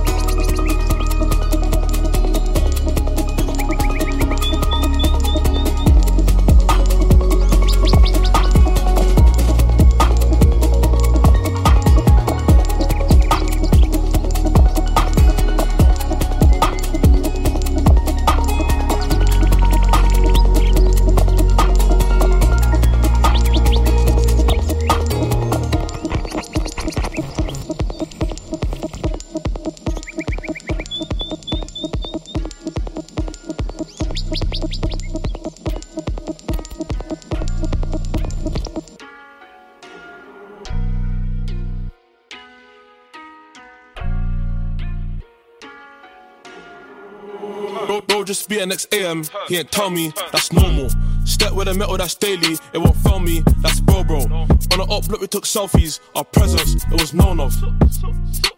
Next 48.69 48.93
AM. 48.93 49.23
He 49.47 49.57
ain't 49.57 49.71
tell 49.71 49.89
me 49.89 50.13
that's 50.31 50.53
normal. 50.53 50.89
Step 51.25 51.53
with 51.53 51.67
a 51.67 51.73
metal 51.73 51.97
that's 51.97 52.15
daily. 52.15 52.57
It 52.73 52.77
won't 52.77 52.95
fail 52.97 53.19
me. 53.19 53.43
That's 53.57 53.79
bro, 53.81 54.03
bro. 54.03 54.19
On 54.21 54.47
the 54.47 54.87
up, 54.89 55.07
look, 55.07 55.21
we 55.21 55.27
took 55.27 55.43
selfies. 55.43 55.99
Our 56.15 56.23
presence, 56.23 56.83
it 56.85 57.01
was 57.01 57.13
known 57.13 57.39
of. 57.39 57.53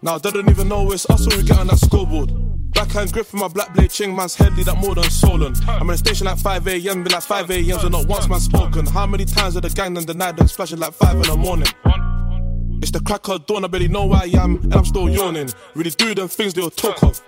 Now 0.01 0.17
they 0.17 0.31
don't 0.31 0.49
even 0.49 0.67
know 0.67 0.91
it's 0.91 1.09
us 1.09 1.27
when 1.27 1.37
we 1.37 1.43
get 1.43 1.57
on 1.57 1.67
that 1.67 1.77
scoreboard. 1.77 2.31
Backhand 2.73 3.11
grip 3.11 3.25
from 3.25 3.39
my 3.39 3.47
black 3.47 3.73
blade 3.73 3.91
ching, 3.91 4.15
man's 4.15 4.35
headly 4.35 4.63
that 4.63 4.77
more 4.77 4.95
than 4.95 5.03
stolen. 5.05 5.53
I'm 5.67 5.81
in 5.81 5.87
the 5.87 5.97
station 5.97 6.25
like 6.25 6.37
5 6.37 6.67
a.m. 6.67 7.03
Be 7.03 7.09
like 7.09 7.23
5 7.23 7.51
a.m. 7.51 7.79
So 7.79 7.87
not 7.87 8.07
once 8.07 8.29
man 8.29 8.39
spoken. 8.39 8.85
How 8.85 9.05
many 9.05 9.25
times 9.25 9.55
did 9.55 9.63
the 9.63 9.69
gang 9.69 9.93
then 9.93 10.05
denied 10.05 10.37
them 10.37 10.47
splashing 10.47 10.79
like 10.79 10.93
5 10.93 11.15
in 11.15 11.21
the 11.23 11.37
morning? 11.37 11.67
It's 12.81 12.91
the 12.91 12.99
crack 12.99 13.27
of 13.27 13.45
dawn, 13.45 13.63
I 13.63 13.67
barely 13.67 13.87
know 13.87 14.07
where 14.07 14.21
I 14.21 14.31
am, 14.41 14.55
and 14.63 14.73
I'm 14.73 14.85
still 14.85 15.09
yawning. 15.09 15.49
Really 15.75 15.91
do 15.91 16.15
them 16.15 16.27
things 16.27 16.53
they'll 16.53 16.71
talk 16.71 17.03
of. 17.03 17.21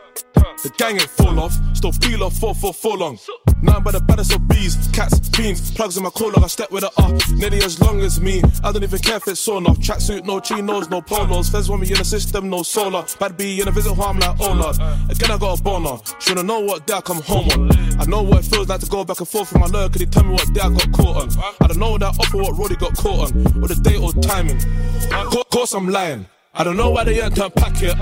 The 0.64 0.70
gang 0.78 0.96
ain't 0.96 1.10
fall 1.10 1.42
off, 1.42 1.54
still 1.74 1.92
peel 1.92 2.24
off 2.24 2.38
for 2.38 2.56
for 2.56 2.74
for 2.74 2.96
long. 2.98 3.20
Nothing 3.62 3.84
but 3.84 3.92
the 3.92 4.00
baddest 4.00 4.34
of 4.34 4.48
bees, 4.48 4.78
cats, 4.94 5.20
beans, 5.30 5.72
plugs 5.72 5.98
in 5.98 6.04
my 6.04 6.10
collar. 6.10 6.42
I 6.42 6.48
step 6.48 6.72
with 6.72 6.86
it 6.86 6.92
up, 6.98 7.14
nearly 7.32 7.58
as 7.64 7.82
long 7.82 8.00
as 8.00 8.22
me. 8.22 8.42
I 8.64 8.72
don't 8.72 8.84
even 8.84 9.00
care 9.00 9.18
if 9.18 9.28
it's 9.28 9.42
sawn 9.42 9.68
off. 9.68 9.78
Tracksuit, 9.80 10.24
no 10.24 10.40
chinos, 10.40 10.90
no 10.90 11.02
polos. 11.02 11.50
Feds 11.50 11.70
want 11.70 11.82
me 11.82 11.92
in 11.92 11.98
the 11.98 12.06
system, 12.06 12.50
no 12.50 12.64
solar. 12.64 13.06
Bad 13.20 13.36
B 13.36 13.60
in 13.60 13.68
a 13.68 13.72
visit 13.72 13.94
home 13.94 14.20
like 14.20 14.38
oh 14.40 14.54
lord. 14.54 14.78
Again 15.12 15.32
I 15.32 15.38
got 15.38 15.60
a 15.60 15.62
boner. 15.62 15.98
Shouldn't 16.20 16.48
know 16.48 16.62
what 16.62 16.88
day 16.88 16.94
I 16.94 17.02
come 17.02 17.22
home 17.22 17.50
on. 17.50 18.00
I 18.00 18.06
know 18.06 18.22
what 18.22 18.40
it 18.40 18.46
feels 18.46 18.70
like 18.70 18.80
to 18.80 18.88
go 18.88 19.04
back 19.04 19.20
and 19.20 19.28
forth 19.28 19.52
with 19.52 19.60
my 19.60 19.68
lawyer. 19.68 19.90
Could 19.90 20.00
he 20.00 20.08
tell 20.08 20.24
me 20.24 20.32
what 20.32 20.54
day 20.54 20.62
I 20.62 20.70
got 20.70 20.92
caught 20.94 21.24
on? 21.24 21.44
I 21.60 21.68
don't 21.68 21.80
know 21.80 21.98
that 21.98 22.18
up 22.18 22.34
or 22.34 22.42
what 22.42 22.58
road 22.58 22.72
he 22.72 22.78
got 22.78 22.96
caught 22.96 23.32
on, 23.32 23.62
or 23.62 23.68
the 23.68 23.76
date 23.76 24.00
or 24.00 24.14
timing. 24.14 24.62
Of 25.12 25.50
course 25.50 25.74
I'm 25.74 25.90
lying. 25.90 26.26
I 26.56 26.64
don't 26.64 26.78
know 26.78 26.92
why 26.92 27.04
they 27.04 27.20
ain't 27.20 27.36
turned 27.36 27.56
pack 27.56 27.82
yet, 27.82 27.98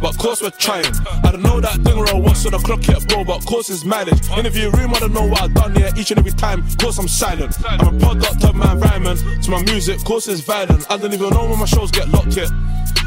but 0.00 0.18
course 0.18 0.42
we're 0.42 0.50
trying. 0.50 0.84
I 1.22 1.30
don't 1.30 1.42
know 1.42 1.60
that 1.60 1.80
thing 1.82 1.96
roll 1.96 2.22
what's 2.22 2.44
on 2.44 2.50
the 2.50 2.58
clock 2.58 2.84
yet, 2.88 3.06
bro, 3.06 3.22
but 3.22 3.46
course 3.46 3.70
is 3.70 3.84
mileage. 3.84 4.28
Interview 4.36 4.68
room, 4.70 4.94
I 4.94 4.98
don't 4.98 5.12
know 5.12 5.28
what 5.28 5.42
I've 5.42 5.54
done 5.54 5.76
yet. 5.76 5.96
Each 5.96 6.10
and 6.10 6.18
every 6.18 6.32
time, 6.32 6.64
course 6.78 6.98
I'm 6.98 7.06
silent. 7.06 7.56
I'm 7.64 7.94
a 7.94 8.00
product 8.00 8.42
of 8.42 8.56
my 8.56 8.72
environment. 8.72 9.22
To 9.44 9.50
my 9.52 9.62
music, 9.62 10.02
course 10.02 10.26
is 10.26 10.40
violent. 10.40 10.90
I 10.90 10.96
don't 10.96 11.14
even 11.14 11.30
know 11.30 11.48
when 11.48 11.60
my 11.60 11.66
shows 11.66 11.92
get 11.92 12.08
locked 12.08 12.36
yet. 12.36 12.50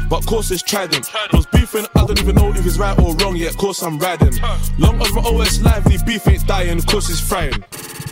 But 0.08 0.24
course 0.24 0.50
is 0.50 0.62
trident. 0.62 1.12
Was 1.34 1.44
beefing, 1.44 1.84
I 1.94 2.06
don't 2.06 2.18
even 2.18 2.36
know 2.36 2.48
if 2.48 2.64
it's 2.64 2.78
right 2.78 2.98
or 2.98 3.14
wrong 3.16 3.36
yet. 3.36 3.58
Course 3.58 3.82
I'm 3.82 3.98
riding. 3.98 4.40
Long 4.78 5.02
as 5.02 5.12
my 5.12 5.20
OS 5.20 5.60
lively, 5.60 5.98
beef 6.06 6.26
ain't 6.26 6.46
dying. 6.46 6.80
Course 6.80 7.10
is 7.10 7.20
frying. 7.20 7.62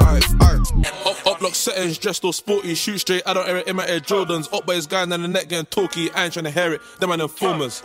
Alright, 0.06 0.24
alright. 0.40 0.86
Up, 1.04 1.26
up, 1.26 1.42
lock 1.42 1.56
settings, 1.56 1.98
dressed 1.98 2.24
all 2.24 2.32
sporty, 2.32 2.76
shoot 2.76 2.98
straight. 2.98 3.22
I 3.26 3.34
don't 3.34 3.48
air 3.48 3.56
it 3.56 3.66
in 3.66 3.74
my 3.74 3.86
Air 3.88 3.98
Jordans. 3.98 4.52
Up 4.54 4.64
by 4.64 4.76
his 4.76 4.86
guy 4.86 5.04
down 5.04 5.20
the 5.22 5.26
neck 5.26 5.48
getting 5.48 5.66
talky. 5.66 6.12
I 6.12 6.24
ain't 6.24 6.32
trying 6.32 6.44
to 6.44 6.50
hear 6.52 6.74
it. 6.74 6.80
Them 7.00 7.10
are 7.10 7.20
informers. 7.20 7.82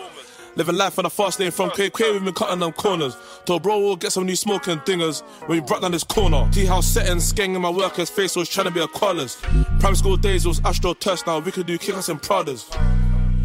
Living 0.55 0.75
life 0.75 0.99
on 0.99 1.05
a 1.07 1.09
fast 1.09 1.39
lane 1.39 1.49
from 1.49 1.71
KK, 1.71 2.13
we've 2.13 2.23
been 2.23 2.33
cutting 2.35 2.59
them 2.59 2.73
corners. 2.73 3.17
Told 3.45 3.63
bro, 3.63 3.79
we'll 3.79 3.95
get 3.95 4.11
some 4.11 4.25
new 4.25 4.35
smoking 4.35 4.77
dingers 4.79 5.23
when 5.47 5.59
we 5.59 5.61
brought 5.61 5.81
down 5.81 5.93
this 5.93 6.03
corner. 6.03 6.47
Tea 6.51 6.65
house 6.65 6.85
settings, 6.85 7.33
gang 7.33 7.55
in 7.55 7.61
my 7.61 7.71
worker's 7.71 8.09
face 8.11 8.35
was 8.35 8.47
trying 8.47 8.67
to 8.67 8.71
be 8.71 8.81
a 8.81 8.87
callers. 8.87 9.37
Primary 9.79 9.95
school 9.95 10.17
days 10.17 10.45
was 10.45 10.61
Astro 10.63 10.93
test, 10.93 11.25
now 11.25 11.39
we 11.39 11.51
could 11.51 11.65
do 11.65 11.79
kick 11.79 11.95
us 11.95 12.09
in 12.09 12.19
Pradas. 12.19 12.69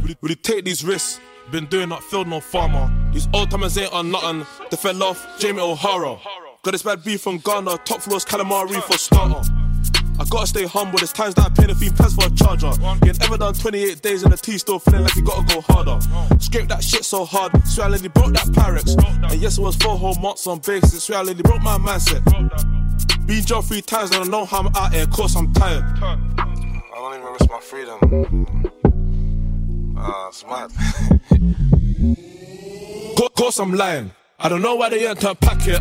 Would 0.02 0.18
we 0.20 0.34
take 0.34 0.66
these 0.66 0.84
risks? 0.84 1.18
Been 1.50 1.66
doing 1.66 1.88
that 1.90 2.02
field 2.02 2.26
no 2.26 2.40
farmer. 2.40 2.92
These 3.12 3.28
old 3.32 3.50
timers 3.50 3.78
ain't 3.78 3.92
on 3.92 4.10
nothing. 4.10 4.44
They 4.70 4.76
fell 4.76 5.02
off 5.02 5.38
Jamie 5.38 5.60
O'Hara. 5.60 6.18
Got 6.66 6.72
this 6.72 6.82
bad 6.82 7.04
beef 7.04 7.20
from 7.20 7.38
Ghana, 7.38 7.78
top 7.84 8.00
floors 8.00 8.24
calamari 8.24 8.82
for 8.82 8.98
starter. 8.98 9.40
I 10.18 10.24
gotta 10.28 10.48
stay 10.48 10.66
humble, 10.66 10.98
there's 10.98 11.12
times 11.12 11.36
that 11.36 11.46
I 11.46 11.48
pay 11.50 11.68
the 11.68 11.76
fee 11.76 11.90
pants 11.90 12.14
for 12.16 12.26
a 12.26 12.30
charger. 12.30 12.72
You 13.04 13.10
ain't 13.10 13.22
ever 13.22 13.38
done 13.38 13.54
28 13.54 14.02
days 14.02 14.24
in 14.24 14.32
the 14.32 14.36
T 14.36 14.58
still 14.58 14.80
feeling 14.80 15.04
like 15.04 15.14
you 15.14 15.22
gotta 15.22 15.44
go 15.54 15.60
harder. 15.60 15.96
Scrape 16.40 16.66
that 16.66 16.82
shit 16.82 17.04
so 17.04 17.24
hard, 17.24 17.52
swear 17.68 17.86
I 17.86 17.90
literally 17.90 18.08
broke 18.08 18.32
that 18.32 18.46
Pyrex. 18.46 19.00
And 19.30 19.40
yes, 19.40 19.58
it 19.58 19.60
was 19.60 19.76
four 19.76 19.96
whole 19.96 20.16
months 20.16 20.44
on 20.48 20.58
base, 20.58 20.92
swear 21.04 21.18
I 21.18 21.22
literally 21.22 21.44
broke 21.44 21.62
my 21.62 21.78
mindset. 21.78 22.24
Been 23.28 23.44
jail 23.44 23.62
three 23.62 23.80
times 23.80 24.10
and 24.10 24.24
I 24.24 24.26
know 24.26 24.44
how 24.44 24.58
I'm 24.58 24.74
out 24.74 24.92
here, 24.92 25.04
of 25.04 25.10
course 25.10 25.36
I'm 25.36 25.52
tired. 25.52 25.84
I 26.02 26.16
don't 26.92 27.14
even 27.14 27.32
risk 27.32 27.48
my 27.48 27.60
freedom. 27.60 28.00
Ah, 29.96 30.26
uh, 30.26 30.32
smart. 30.32 30.72
Of 33.22 33.34
course 33.34 33.60
I'm 33.60 33.72
lying. 33.72 34.10
I 34.38 34.48
don't 34.48 34.62
know 34.62 34.74
why 34.74 34.88
they 34.88 35.06
ain't 35.06 35.20
turned 35.20 35.38
pack 35.40 35.66
it. 35.68 35.80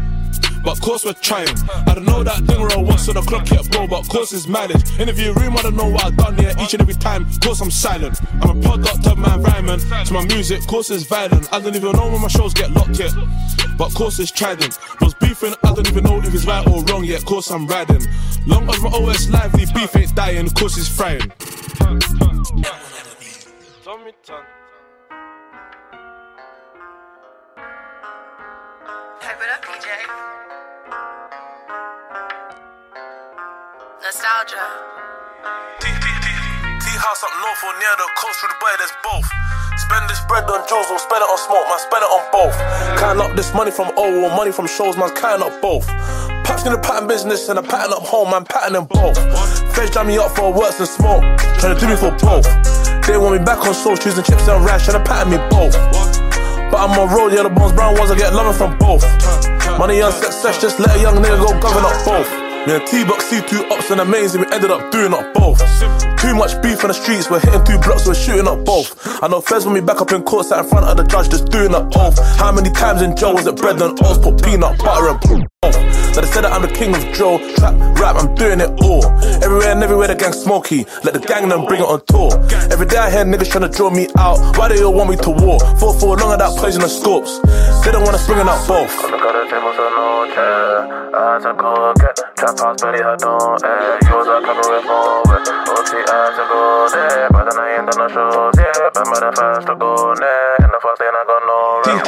But 0.66 0.82
course 0.82 1.06
we're 1.06 1.14
trying. 1.14 1.48
I 1.88 1.94
don't 1.94 2.06
know 2.06 2.24
that 2.24 2.44
thing 2.46 2.62
roll 2.62 2.84
once 2.84 3.08
on 3.08 3.14
the 3.16 3.22
clock 3.22 3.50
yet, 3.52 3.70
bro. 3.70 3.88
But 3.88 4.10
course 4.10 4.34
is 4.34 4.48
mileage. 4.48 5.00
Interview 5.00 5.32
room, 5.34 5.56
I 5.58 5.62
don't 5.62 5.76
know 5.76 5.88
what 5.88 6.06
I've 6.06 6.18
done 6.18 6.36
here. 6.38 6.54
Each 6.60 6.74
and 6.74 6.82
every 6.82 6.96
time, 6.96 7.30
course 7.40 7.62
I'm 7.62 7.70
silent. 7.70 8.20
I'm 8.42 8.58
a 8.58 8.62
product 8.62 9.06
of 9.06 9.18
my 9.20 9.36
environment. 9.36 9.84
To 10.08 10.14
my 10.14 10.26
music, 10.26 10.66
course 10.66 10.90
is 10.90 11.04
violent. 11.06 11.54
I 11.54 11.60
don't 11.60 11.76
even 11.76 11.92
know 11.92 12.10
when 12.10 12.22
my 12.22 12.28
shows 12.28 12.54
get 12.56 12.72
locked 12.72 13.00
yet. 13.00 13.14
But 13.78 13.94
course 13.94 14.18
is 14.20 14.32
trident. 14.32 14.80
Was 15.02 15.14
beefing, 15.16 15.54
I 15.64 15.74
don't 15.74 15.88
even 15.88 16.04
know 16.04 16.18
if 16.18 16.34
it's 16.34 16.46
right 16.46 16.68
or 16.68 16.84
wrong 16.86 17.04
yet. 17.04 17.24
Course 17.26 17.52
I'm 17.52 17.68
riding. 17.68 18.02
Long 18.48 18.68
as 18.68 18.82
my 18.82 18.90
OS 18.90 19.30
lively, 19.30 19.66
beef 19.74 19.96
ain't 19.96 20.16
dying. 20.16 20.50
Course 20.50 20.78
is 20.78 20.90
frying. 20.90 21.32
Tommy 23.84 24.12
Tan. 24.24 24.55
Nostalgia. 34.16 34.64
Tea 35.84 36.98
house 37.04 37.20
up 37.20 37.36
north 37.36 37.62
or 37.68 37.76
near 37.84 37.96
the 38.00 38.08
coast 38.16 38.40
through 38.40 38.48
the 38.48 38.60
bay, 38.64 38.72
there's 38.80 38.96
both. 39.04 39.28
Spend 39.76 40.08
this 40.08 40.24
bread 40.32 40.48
on 40.48 40.64
jewels 40.72 40.88
or 40.88 41.00
spend 41.04 41.20
it 41.20 41.28
on 41.28 41.36
smoke, 41.36 41.68
man, 41.68 41.80
spend 41.84 42.00
it 42.00 42.08
on 42.08 42.24
both. 42.32 42.56
Can't 42.96 43.20
up 43.20 43.36
this 43.36 43.52
money 43.54 43.72
from 43.76 43.92
O 44.00 44.24
or 44.24 44.32
money 44.32 44.54
from 44.56 44.68
shows, 44.72 44.96
man, 44.96 45.12
can't 45.20 45.44
up 45.44 45.52
both. 45.60 45.84
Pops 46.48 46.64
in 46.64 46.72
the 46.72 46.80
pattern 46.80 47.12
business 47.12 47.50
and 47.50 47.60
a 47.60 47.62
pattern 47.62 47.92
up 47.92 48.08
home, 48.08 48.32
man, 48.32 48.46
pattern 48.46 48.80
them 48.80 48.88
both. 48.88 49.20
Feds 49.76 49.92
jam 49.92 50.08
me 50.08 50.16
up 50.16 50.32
for 50.32 50.48
works 50.48 50.80
and 50.80 50.88
smoke, 50.88 51.20
trying 51.60 51.76
to 51.76 51.80
do 51.84 51.92
me 51.92 52.00
for 52.00 52.16
both. 52.24 52.48
They 53.04 53.20
want 53.20 53.36
me 53.36 53.44
back 53.44 53.68
on 53.68 53.76
soul, 53.76 54.00
choosing 54.00 54.24
chips 54.24 54.48
and 54.48 54.64
rice, 54.64 54.88
trying 54.88 54.96
to 54.96 55.04
pattern 55.04 55.36
me 55.36 55.44
both. 55.52 55.76
But 56.72 56.80
I'm 56.80 56.96
on 56.96 57.12
road, 57.12 57.36
yeah, 57.36 57.44
the 57.44 57.52
bones 57.52 57.76
brown 57.76 58.00
ones, 58.00 58.12
I 58.12 58.16
get 58.16 58.32
loving 58.32 58.56
from 58.56 58.80
both. 58.80 59.04
Money 59.76 60.00
on 60.00 60.16
success, 60.16 60.64
just 60.64 60.80
let 60.80 60.96
a 60.96 61.02
young 61.04 61.20
nigga 61.20 61.36
go 61.36 61.52
govern 61.60 61.84
up 61.84 62.00
both. 62.08 62.45
Me 62.68 62.74
and 62.74 62.88
T-Box 62.88 63.30
C2 63.30 63.70
ups 63.70 63.92
and 63.92 64.02
amazing, 64.02 64.42
we 64.42 64.48
ended 64.52 64.72
up 64.72 64.92
doing 64.92 65.14
up 65.14 65.32
both. 65.36 65.60
Too 66.20 66.34
much 66.34 66.60
beef 66.64 66.84
on 66.84 66.88
the 66.88 66.94
streets, 66.94 67.30
we're 67.30 67.40
hitting 67.40 67.64
two 67.64 67.78
blocks, 67.78 68.08
we're 68.08 68.16
shooting 68.16 68.48
up 68.48 68.66
both. 68.66 68.98
I 69.22 69.28
know 69.28 69.40
Fez 69.40 69.66
when 69.66 69.76
me 69.76 69.82
back 69.82 70.02
up 70.02 70.12
in 70.12 70.24
court, 70.24 70.48
sat 70.48 70.64
in 70.64 70.70
front 70.72 70.88
of 70.88 70.98
the 70.98 71.04
judge, 71.04 71.30
just 71.30 71.46
doing 71.50 71.76
up 71.76 71.96
oath. 71.96 72.18
How 72.40 72.52
many 72.52 72.72
times 72.72 73.04
in 73.04 73.16
jail 73.16 73.36
was 73.36 73.46
it 73.46 73.56
bread 73.56 73.80
and 73.80 74.00
oats, 74.04 74.18
put 74.18 74.42
peanut 74.42 74.80
butter 74.80 75.10
and 75.10 75.50
both. 75.62 76.05
Now 76.16 76.22
they 76.22 76.32
said 76.32 76.48
that 76.48 76.54
I'm 76.56 76.62
the 76.64 76.72
king 76.72 76.96
of 76.96 77.04
Joe, 77.12 77.44
trap, 77.60 77.76
rap, 78.00 78.16
I'm 78.16 78.34
doing 78.36 78.64
it 78.64 78.72
all. 78.80 79.04
Everywhere 79.44 79.76
and 79.76 79.84
everywhere 79.84 80.08
the 80.08 80.16
gang 80.16 80.32
smoky, 80.32 80.88
let 81.04 81.12
the 81.12 81.20
gang 81.20 81.50
them 81.50 81.66
bring 81.66 81.82
it 81.82 81.88
on 81.92 82.00
tour. 82.08 82.32
Every 82.72 82.88
day 82.88 82.96
I 82.96 83.12
hear 83.12 83.28
niggas 83.28 83.52
trying 83.52 83.68
to 83.68 83.74
draw 83.76 83.92
me 83.92 84.08
out, 84.16 84.40
why 84.56 84.70
they 84.72 84.80
all 84.82 84.94
want 84.96 85.10
me 85.12 85.18
to 85.18 85.30
war? 85.30 85.60
Fought 85.76 86.00
for 86.00 86.16
long 86.16 86.32
of 86.32 86.40
that 86.40 86.56
poisonous 86.56 86.96
scopes, 86.96 87.44
they 87.84 87.92
don't 87.92 88.08
wanna 88.08 88.24
bring 88.24 88.40
it 88.40 88.48
up 88.48 88.64
both. 88.64 88.96
I 91.16 91.36
had 91.36 91.52
go 91.60 91.92
get 92.00 92.16
trap 92.40 92.60
house, 92.64 92.80
belly 92.80 93.04
had 93.04 93.20
no 93.20 93.36
air. 93.36 94.00
You 94.08 94.16
was 94.16 94.28
a 94.32 94.40
couple 94.40 94.72
with 94.72 94.88
more 94.88 95.20
wet. 95.28 95.44
OT, 95.68 96.00
I 96.00 96.32
had 96.32 96.48
go 96.48 96.88
there, 96.96 97.28
but 97.28 97.44
then 97.44 97.60
I 97.60 97.76
ain't 97.76 97.92
done 97.92 98.00
no 98.00 98.08
shows 98.08 98.56
yet. 98.56 98.72
Remember 98.96 99.20
the 99.20 99.32
first 99.36 99.68
to 99.68 99.76
go 99.76 100.16
there, 100.16 100.64
and 100.64 100.72
the 100.72 100.80
first 100.80 101.00
day 101.00 101.12
I 101.12 101.24
got 101.28 101.44
no 101.44 101.60
rep. 101.92 102.08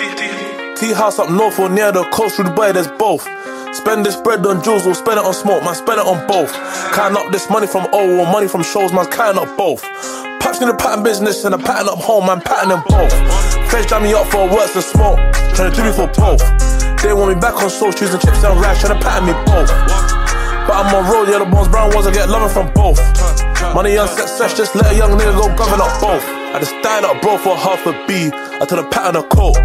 House 0.96 1.20
up 1.20 1.30
north 1.30 1.60
or 1.60 1.70
near 1.70 1.92
the 1.92 2.04
coast 2.06 2.38
through 2.38 2.46
the 2.46 2.52
bay, 2.52 2.72
there's 2.72 2.88
both. 2.88 3.28
Spend 3.74 4.06
this 4.06 4.16
bread 4.16 4.46
on 4.46 4.64
jewels 4.64 4.86
or 4.88 4.94
spend 4.94 5.20
it 5.20 5.26
on 5.26 5.34
smoke, 5.34 5.64
man, 5.64 5.76
spend 5.76 6.00
it 6.00 6.08
on 6.08 6.26
both. 6.28 6.52
Can't 6.94 7.16
up 7.16 7.32
this 7.32 7.50
money 7.50 7.68
from 7.68 7.88
O 7.94 8.20
or 8.20 8.26
money 8.26 8.48
from 8.48 8.64
shows, 8.64 8.92
man, 8.94 9.06
can't 9.12 9.38
up 9.38 9.58
both. 9.58 9.82
Pops 10.40 10.62
in 10.62 10.68
the 10.68 10.76
pattern 10.76 11.04
business 11.04 11.44
and 11.46 11.54
a 11.54 11.58
pattern 11.58 11.90
up 11.90 12.00
home, 12.00 12.26
man, 12.28 12.42
pattern 12.42 12.70
them 12.70 12.84
both. 12.88 13.12
Feds 13.70 13.88
jam 13.88 14.04
me 14.04 14.14
up 14.14 14.28
for 14.28 14.48
works 14.48 14.76
and 14.76 14.84
smoke, 14.84 15.20
trying 15.56 15.72
to 15.72 15.76
do 15.76 15.84
me 15.84 15.92
for 15.92 16.08
both. 16.16 16.42
They 17.04 17.14
want 17.14 17.36
me 17.36 17.40
back 17.40 17.56
on 17.62 17.70
soul, 17.70 17.92
choosing 17.92 18.20
chips 18.20 18.44
and 18.44 18.60
rice, 18.60 18.82
trying 18.82 18.98
to 18.98 19.04
pattern 19.04 19.28
me 19.28 19.34
both. 19.46 19.72
But 20.68 20.76
I'm 20.84 20.92
on 20.96 21.08
road, 21.08 21.32
the 21.32 21.46
bones 21.46 21.68
brown 21.70 21.94
ones, 21.96 22.08
I 22.08 22.12
get 22.12 22.28
loving 22.28 22.52
from 22.52 22.74
both. 22.74 23.00
Money 23.74 23.98
on 23.98 24.08
success, 24.08 24.58
just 24.58 24.76
let 24.76 24.92
a 24.92 24.96
young 24.96 25.12
nigga 25.12 25.32
go 25.36 25.48
govern 25.56 25.80
up 25.80 25.96
both. 26.02 26.24
I 26.52 26.60
just 26.60 26.76
died 26.84 27.04
up, 27.04 27.22
bro, 27.22 27.38
for 27.38 27.56
half 27.56 27.86
a 27.86 27.92
B. 28.08 28.32
I 28.34 28.66
took 28.66 28.80
a 28.80 28.90
pattern 28.90 29.16
a 29.16 29.24
coat. 29.28 29.56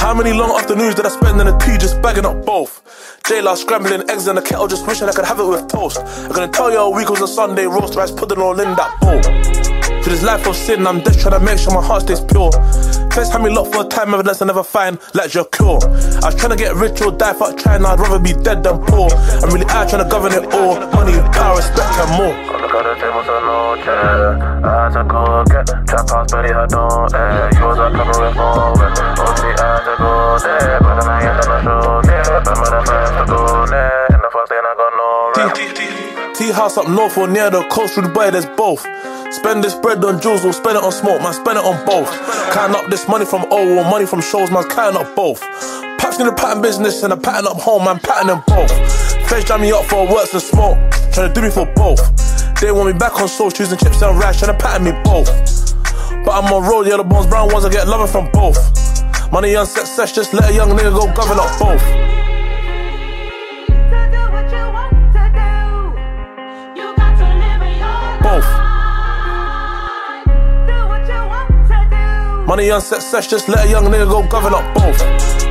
How 0.00 0.14
many 0.14 0.32
long 0.32 0.58
afternoons 0.58 0.94
did 0.94 1.04
I 1.04 1.10
spend 1.10 1.38
in 1.42 1.46
the 1.46 1.58
tea 1.58 1.76
just 1.76 2.00
bagging 2.00 2.24
up 2.24 2.46
both? 2.46 3.20
J-Law 3.28 3.54
scrambling 3.54 4.08
eggs 4.08 4.28
in 4.28 4.34
the 4.34 4.40
kettle, 4.40 4.66
just 4.66 4.86
wishing 4.86 5.06
I 5.06 5.12
could 5.12 5.26
have 5.26 5.38
it 5.38 5.44
with 5.44 5.68
toast. 5.68 5.98
I'm 5.98 6.32
gonna 6.32 6.50
tell 6.50 6.72
you 6.72 6.78
a 6.78 6.88
week 6.88 7.10
was 7.10 7.20
a 7.20 7.28
Sunday 7.28 7.66
roast, 7.66 7.96
rice 7.96 8.10
pudding 8.10 8.38
all 8.38 8.58
in 8.58 8.74
that 8.76 8.98
bowl. 8.98 9.79
To 10.02 10.08
this 10.08 10.22
life 10.22 10.46
of 10.46 10.56
sin, 10.56 10.86
I'm 10.86 11.04
just 11.04 11.20
trying 11.20 11.38
to 11.38 11.44
make 11.44 11.58
sure 11.58 11.74
my 11.74 11.84
heart 11.86 12.02
stays 12.02 12.20
pure. 12.20 12.50
First 13.12 13.32
had 13.32 13.42
me 13.42 13.50
locked 13.50 13.74
for 13.74 13.84
a 13.84 13.88
time, 13.88 14.14
evidence 14.14 14.40
I 14.40 14.46
never 14.46 14.64
find, 14.64 14.98
like 15.12 15.34
your 15.34 15.44
cure. 15.44 15.78
I 16.22 16.32
was 16.32 16.34
trying 16.36 16.50
to 16.50 16.56
get 16.56 16.74
rich 16.74 17.02
or 17.02 17.12
die, 17.12 17.34
fuck 17.34 17.58
trying, 17.58 17.84
I'd 17.84 18.00
rather 18.00 18.18
be 18.18 18.32
dead 18.32 18.64
than 18.64 18.78
poor. 18.86 19.10
I'm 19.12 19.50
really 19.52 19.66
out 19.66 19.90
trying 19.90 20.02
to 20.02 20.08
govern 20.08 20.32
it 20.32 20.54
all. 20.54 20.80
Money, 20.96 21.20
power, 21.36 21.56
respect, 21.56 21.98
and 22.00 22.16
more. 22.16 22.34
Trap 35.34 35.56
house, 35.56 35.68
with. 35.76 36.34
Tea 36.38 36.52
house 36.52 36.78
up 36.78 36.88
north 36.88 37.18
or 37.18 37.28
near 37.28 37.50
the 37.50 37.62
coast 37.68 37.94
through 37.94 38.04
the 38.04 38.08
bay, 38.08 38.30
there's 38.30 38.46
both. 38.46 38.86
Spend 39.30 39.62
this 39.62 39.76
bread 39.76 40.04
on 40.04 40.20
jewels 40.20 40.44
or 40.44 40.52
spend 40.52 40.76
it 40.76 40.82
on 40.82 40.90
smoke, 40.90 41.22
man, 41.22 41.32
spend 41.32 41.56
it 41.56 41.64
on 41.64 41.86
both. 41.86 42.10
Can't 42.52 42.74
up 42.74 42.90
this 42.90 43.06
money 43.06 43.24
from 43.24 43.46
O 43.52 43.78
or 43.78 43.84
money 43.84 44.04
from 44.04 44.20
shows, 44.20 44.50
man, 44.50 44.68
can't 44.68 44.96
up 44.96 45.14
both. 45.14 45.40
Pops 45.98 46.18
in 46.18 46.26
the 46.26 46.32
pattern 46.32 46.60
business 46.60 47.02
and 47.04 47.12
a 47.12 47.16
pattern 47.16 47.46
up 47.46 47.56
home, 47.56 47.84
man, 47.84 48.00
pattern 48.00 48.26
them 48.26 48.42
both. 48.48 48.70
Feds 49.28 49.44
jam 49.44 49.60
me 49.60 49.70
up 49.70 49.84
for 49.84 50.04
works 50.12 50.32
and 50.34 50.42
smoke, 50.42 50.76
trying 51.12 51.28
to 51.28 51.32
do 51.32 51.42
me 51.42 51.50
for 51.50 51.64
both. 51.76 52.02
They 52.60 52.72
want 52.72 52.92
me 52.92 52.98
back 52.98 53.20
on 53.20 53.28
soul, 53.28 53.52
choosing 53.52 53.78
chips 53.78 54.02
and 54.02 54.18
rice, 54.18 54.40
trying 54.40 54.56
to 54.56 54.58
pattern 54.58 54.84
me 54.84 54.92
both. 55.04 55.30
But 56.24 56.32
I'm 56.34 56.52
on 56.52 56.68
road, 56.68 56.90
the 56.90 57.04
bones 57.04 57.28
brown 57.28 57.52
ones, 57.52 57.64
I 57.64 57.70
get 57.70 57.86
loving 57.86 58.10
from 58.10 58.30
both. 58.32 58.58
Money 59.30 59.54
on 59.54 59.64
success, 59.64 60.12
just 60.12 60.34
let 60.34 60.50
a 60.50 60.52
young 60.52 60.70
nigga 60.70 60.90
go 60.90 61.06
govern 61.14 61.38
up. 61.38 61.56
Both. 61.58 62.29
Money 72.50 72.68
on 72.72 72.80
success, 72.80 73.28
just 73.28 73.48
let 73.48 73.64
a 73.64 73.70
young 73.70 73.84
nigga 73.84 74.10
go 74.10 74.26
govern 74.26 74.52
up 74.54 74.74
both. 74.74 75.49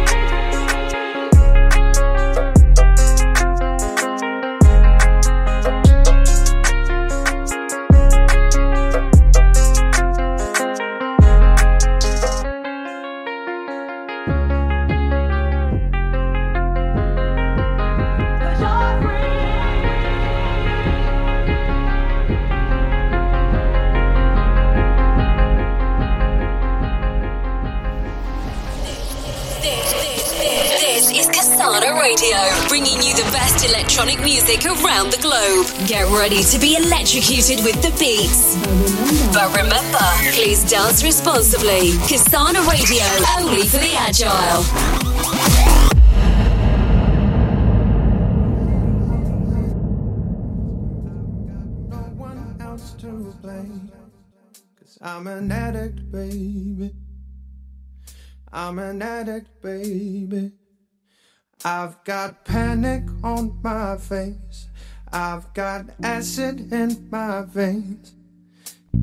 Music 34.49 34.65
around 34.83 35.11
the 35.11 35.21
globe. 35.21 35.67
Get 35.87 36.09
ready 36.09 36.43
to 36.43 36.59
be 36.59 36.75
electrocuted 36.75 37.63
with 37.63 37.81
the 37.83 37.91
beats. 37.99 38.55
But 39.33 39.55
remember, 39.55 39.99
please 40.33 40.63
dance 40.69 41.03
responsibly. 41.03 41.91
Kisana 42.07 42.65
Radio, 42.67 43.05
only 43.37 43.67
for 43.67 43.77
the 43.77 43.93
agile. 43.93 44.63
I'm 55.01 55.27
an 55.27 55.51
addict, 55.51 56.11
baby. 56.11 56.91
I'm 58.51 58.79
an 58.79 59.01
addict, 59.01 59.61
baby. 59.61 60.51
I've 61.65 62.01
got 62.05 62.45
panic 62.45 63.03
on 63.21 63.59
my 63.61 63.97
face. 63.97 64.67
I've 65.11 65.53
got 65.53 65.87
acid 66.01 66.71
in 66.71 67.09
my 67.11 67.41
veins. 67.41 68.13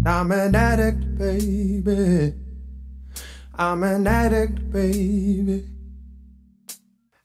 I'm 0.06 0.32
an 0.32 0.54
addict, 0.54 1.18
baby. 1.18 2.32
I'm 3.54 3.82
an 3.82 4.06
addict, 4.06 4.72
baby. 4.72 5.66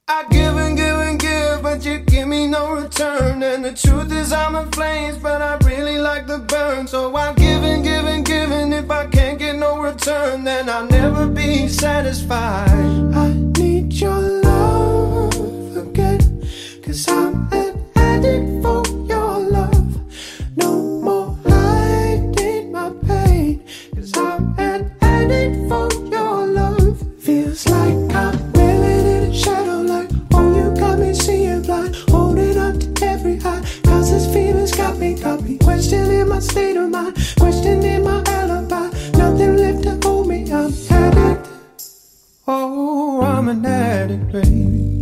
I 0.05 0.25
give 0.29 0.57
and 0.57 0.75
give 0.75 0.97
and 0.97 1.17
give, 1.17 1.61
but 1.61 1.85
you 1.85 1.99
give 1.99 2.27
me 2.27 2.47
no 2.47 2.73
return. 2.73 3.41
And 3.41 3.63
the 3.63 3.71
truth 3.71 4.11
is, 4.11 4.33
I'm 4.33 4.55
in 4.55 4.69
flames, 4.73 5.17
but 5.17 5.41
I 5.41 5.55
really 5.65 5.97
like 5.97 6.27
the 6.27 6.39
burn. 6.39 6.87
So 6.87 7.15
I'm 7.15 7.35
giving, 7.35 7.83
giving, 7.83 8.23
giving. 8.23 8.73
if 8.73 8.91
I 8.91 9.07
can't 9.07 9.39
get 9.39 9.55
no 9.55 9.79
return, 9.79 10.43
then 10.43 10.67
I'll 10.67 10.87
never 10.87 11.25
be 11.25 11.69
satisfied. 11.69 12.69
I 13.15 13.33
need 13.57 13.93
your 13.93 14.19
love 14.19 14.40
cause 16.91 17.07
I'm 17.07 17.47
an 17.53 17.85
addict 17.95 18.61
for 18.61 18.83
your 19.07 19.39
love. 19.55 20.57
No 20.57 20.71
more 21.05 21.37
hiding 21.45 22.73
my 22.73 22.91
pain, 23.07 23.63
cause 23.95 24.11
I'm 24.17 24.53
an 24.59 24.91
addict 24.99 25.69
for 25.69 25.87
your 26.11 26.47
love. 26.47 27.01
Feels 27.21 27.65
like 27.69 27.95
I'm 28.13 28.51
living 28.51 29.07
in 29.15 29.31
a 29.31 29.33
shadow 29.33 29.79
light. 29.91 30.11
Oh, 30.33 30.53
you 30.53 30.75
got 30.77 30.99
me 30.99 31.13
seeing 31.13 31.61
blind, 31.61 31.95
holding 32.09 32.57
on 32.57 32.77
to 32.79 33.05
every 33.05 33.37
high. 33.37 33.63
Cause 33.85 34.11
this 34.11 34.25
feeling's 34.33 34.75
got 34.75 34.97
me, 34.97 35.13
got 35.13 35.41
me 35.43 35.59
questioning 35.59 36.27
my 36.27 36.39
state 36.39 36.75
of 36.75 36.89
mind, 36.89 37.15
questioning 37.39 38.03
my 38.03 38.21
alibi. 38.25 38.89
Nothing 39.17 39.55
left 39.55 39.83
to 39.83 39.97
hold 40.03 40.27
me, 40.27 40.51
I'm 40.51 40.73
addict. 40.89 41.47
Oh, 42.45 43.21
I'm 43.21 43.47
an 43.47 43.65
addict, 43.65 44.29
baby. 44.33 45.00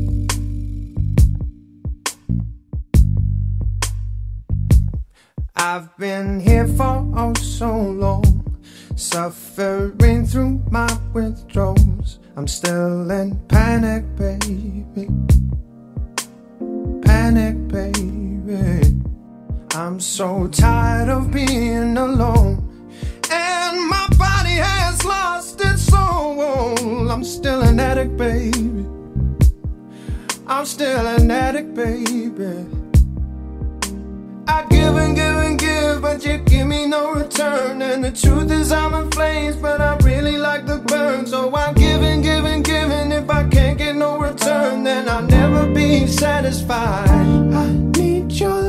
I've 5.61 5.95
been 5.97 6.39
here 6.39 6.65
for 6.65 7.05
oh 7.17 7.33
so 7.33 7.69
long, 7.69 8.23
suffering 8.95 10.25
through 10.25 10.63
my 10.71 10.89
withdrawals. 11.11 12.19
I'm 12.37 12.47
still 12.47 13.11
in 13.11 13.37
panic, 13.49 14.05
baby. 14.15 15.09
Panic, 17.01 17.67
baby. 17.67 19.01
I'm 19.75 19.99
so 19.99 20.47
tired 20.47 21.09
of 21.09 21.29
being 21.29 21.97
alone. 21.97 22.63
And 23.29 23.89
my 23.89 24.07
body 24.17 24.55
has 24.63 25.03
lost 25.03 25.59
its 25.59 25.81
soul. 25.81 27.11
I'm 27.11 27.25
still 27.25 27.63
an 27.63 27.81
addict, 27.81 28.15
baby. 28.15 28.85
I'm 30.47 30.65
still 30.65 31.05
an 31.05 31.29
addict, 31.29 31.73
baby. 31.73 32.88
I 34.55 34.65
give 34.69 34.95
and 34.95 35.15
give 35.15 35.37
and 35.47 35.59
give, 35.59 36.01
but 36.01 36.25
you 36.25 36.37
give 36.39 36.67
me 36.67 36.87
no 36.87 37.13
return. 37.13 37.81
And 37.81 38.03
the 38.03 38.11
truth 38.11 38.51
is, 38.51 38.71
I'm 38.71 38.93
in 38.95 39.11
flames, 39.11 39.55
but 39.55 39.79
I 39.79 39.95
really 39.97 40.37
like 40.37 40.65
the 40.65 40.79
burn. 40.79 41.27
So 41.27 41.55
I'm 41.55 41.73
giving, 41.75 42.21
giving, 42.21 42.63
giving. 42.63 43.11
If 43.11 43.29
I 43.29 43.47
can't 43.47 43.77
get 43.77 43.95
no 43.95 44.17
return, 44.17 44.83
then 44.83 45.07
I'll 45.07 45.27
never 45.39 45.67
be 45.73 46.07
satisfied. 46.07 47.09
I 47.09 47.65
need 47.97 48.31
your 48.31 48.68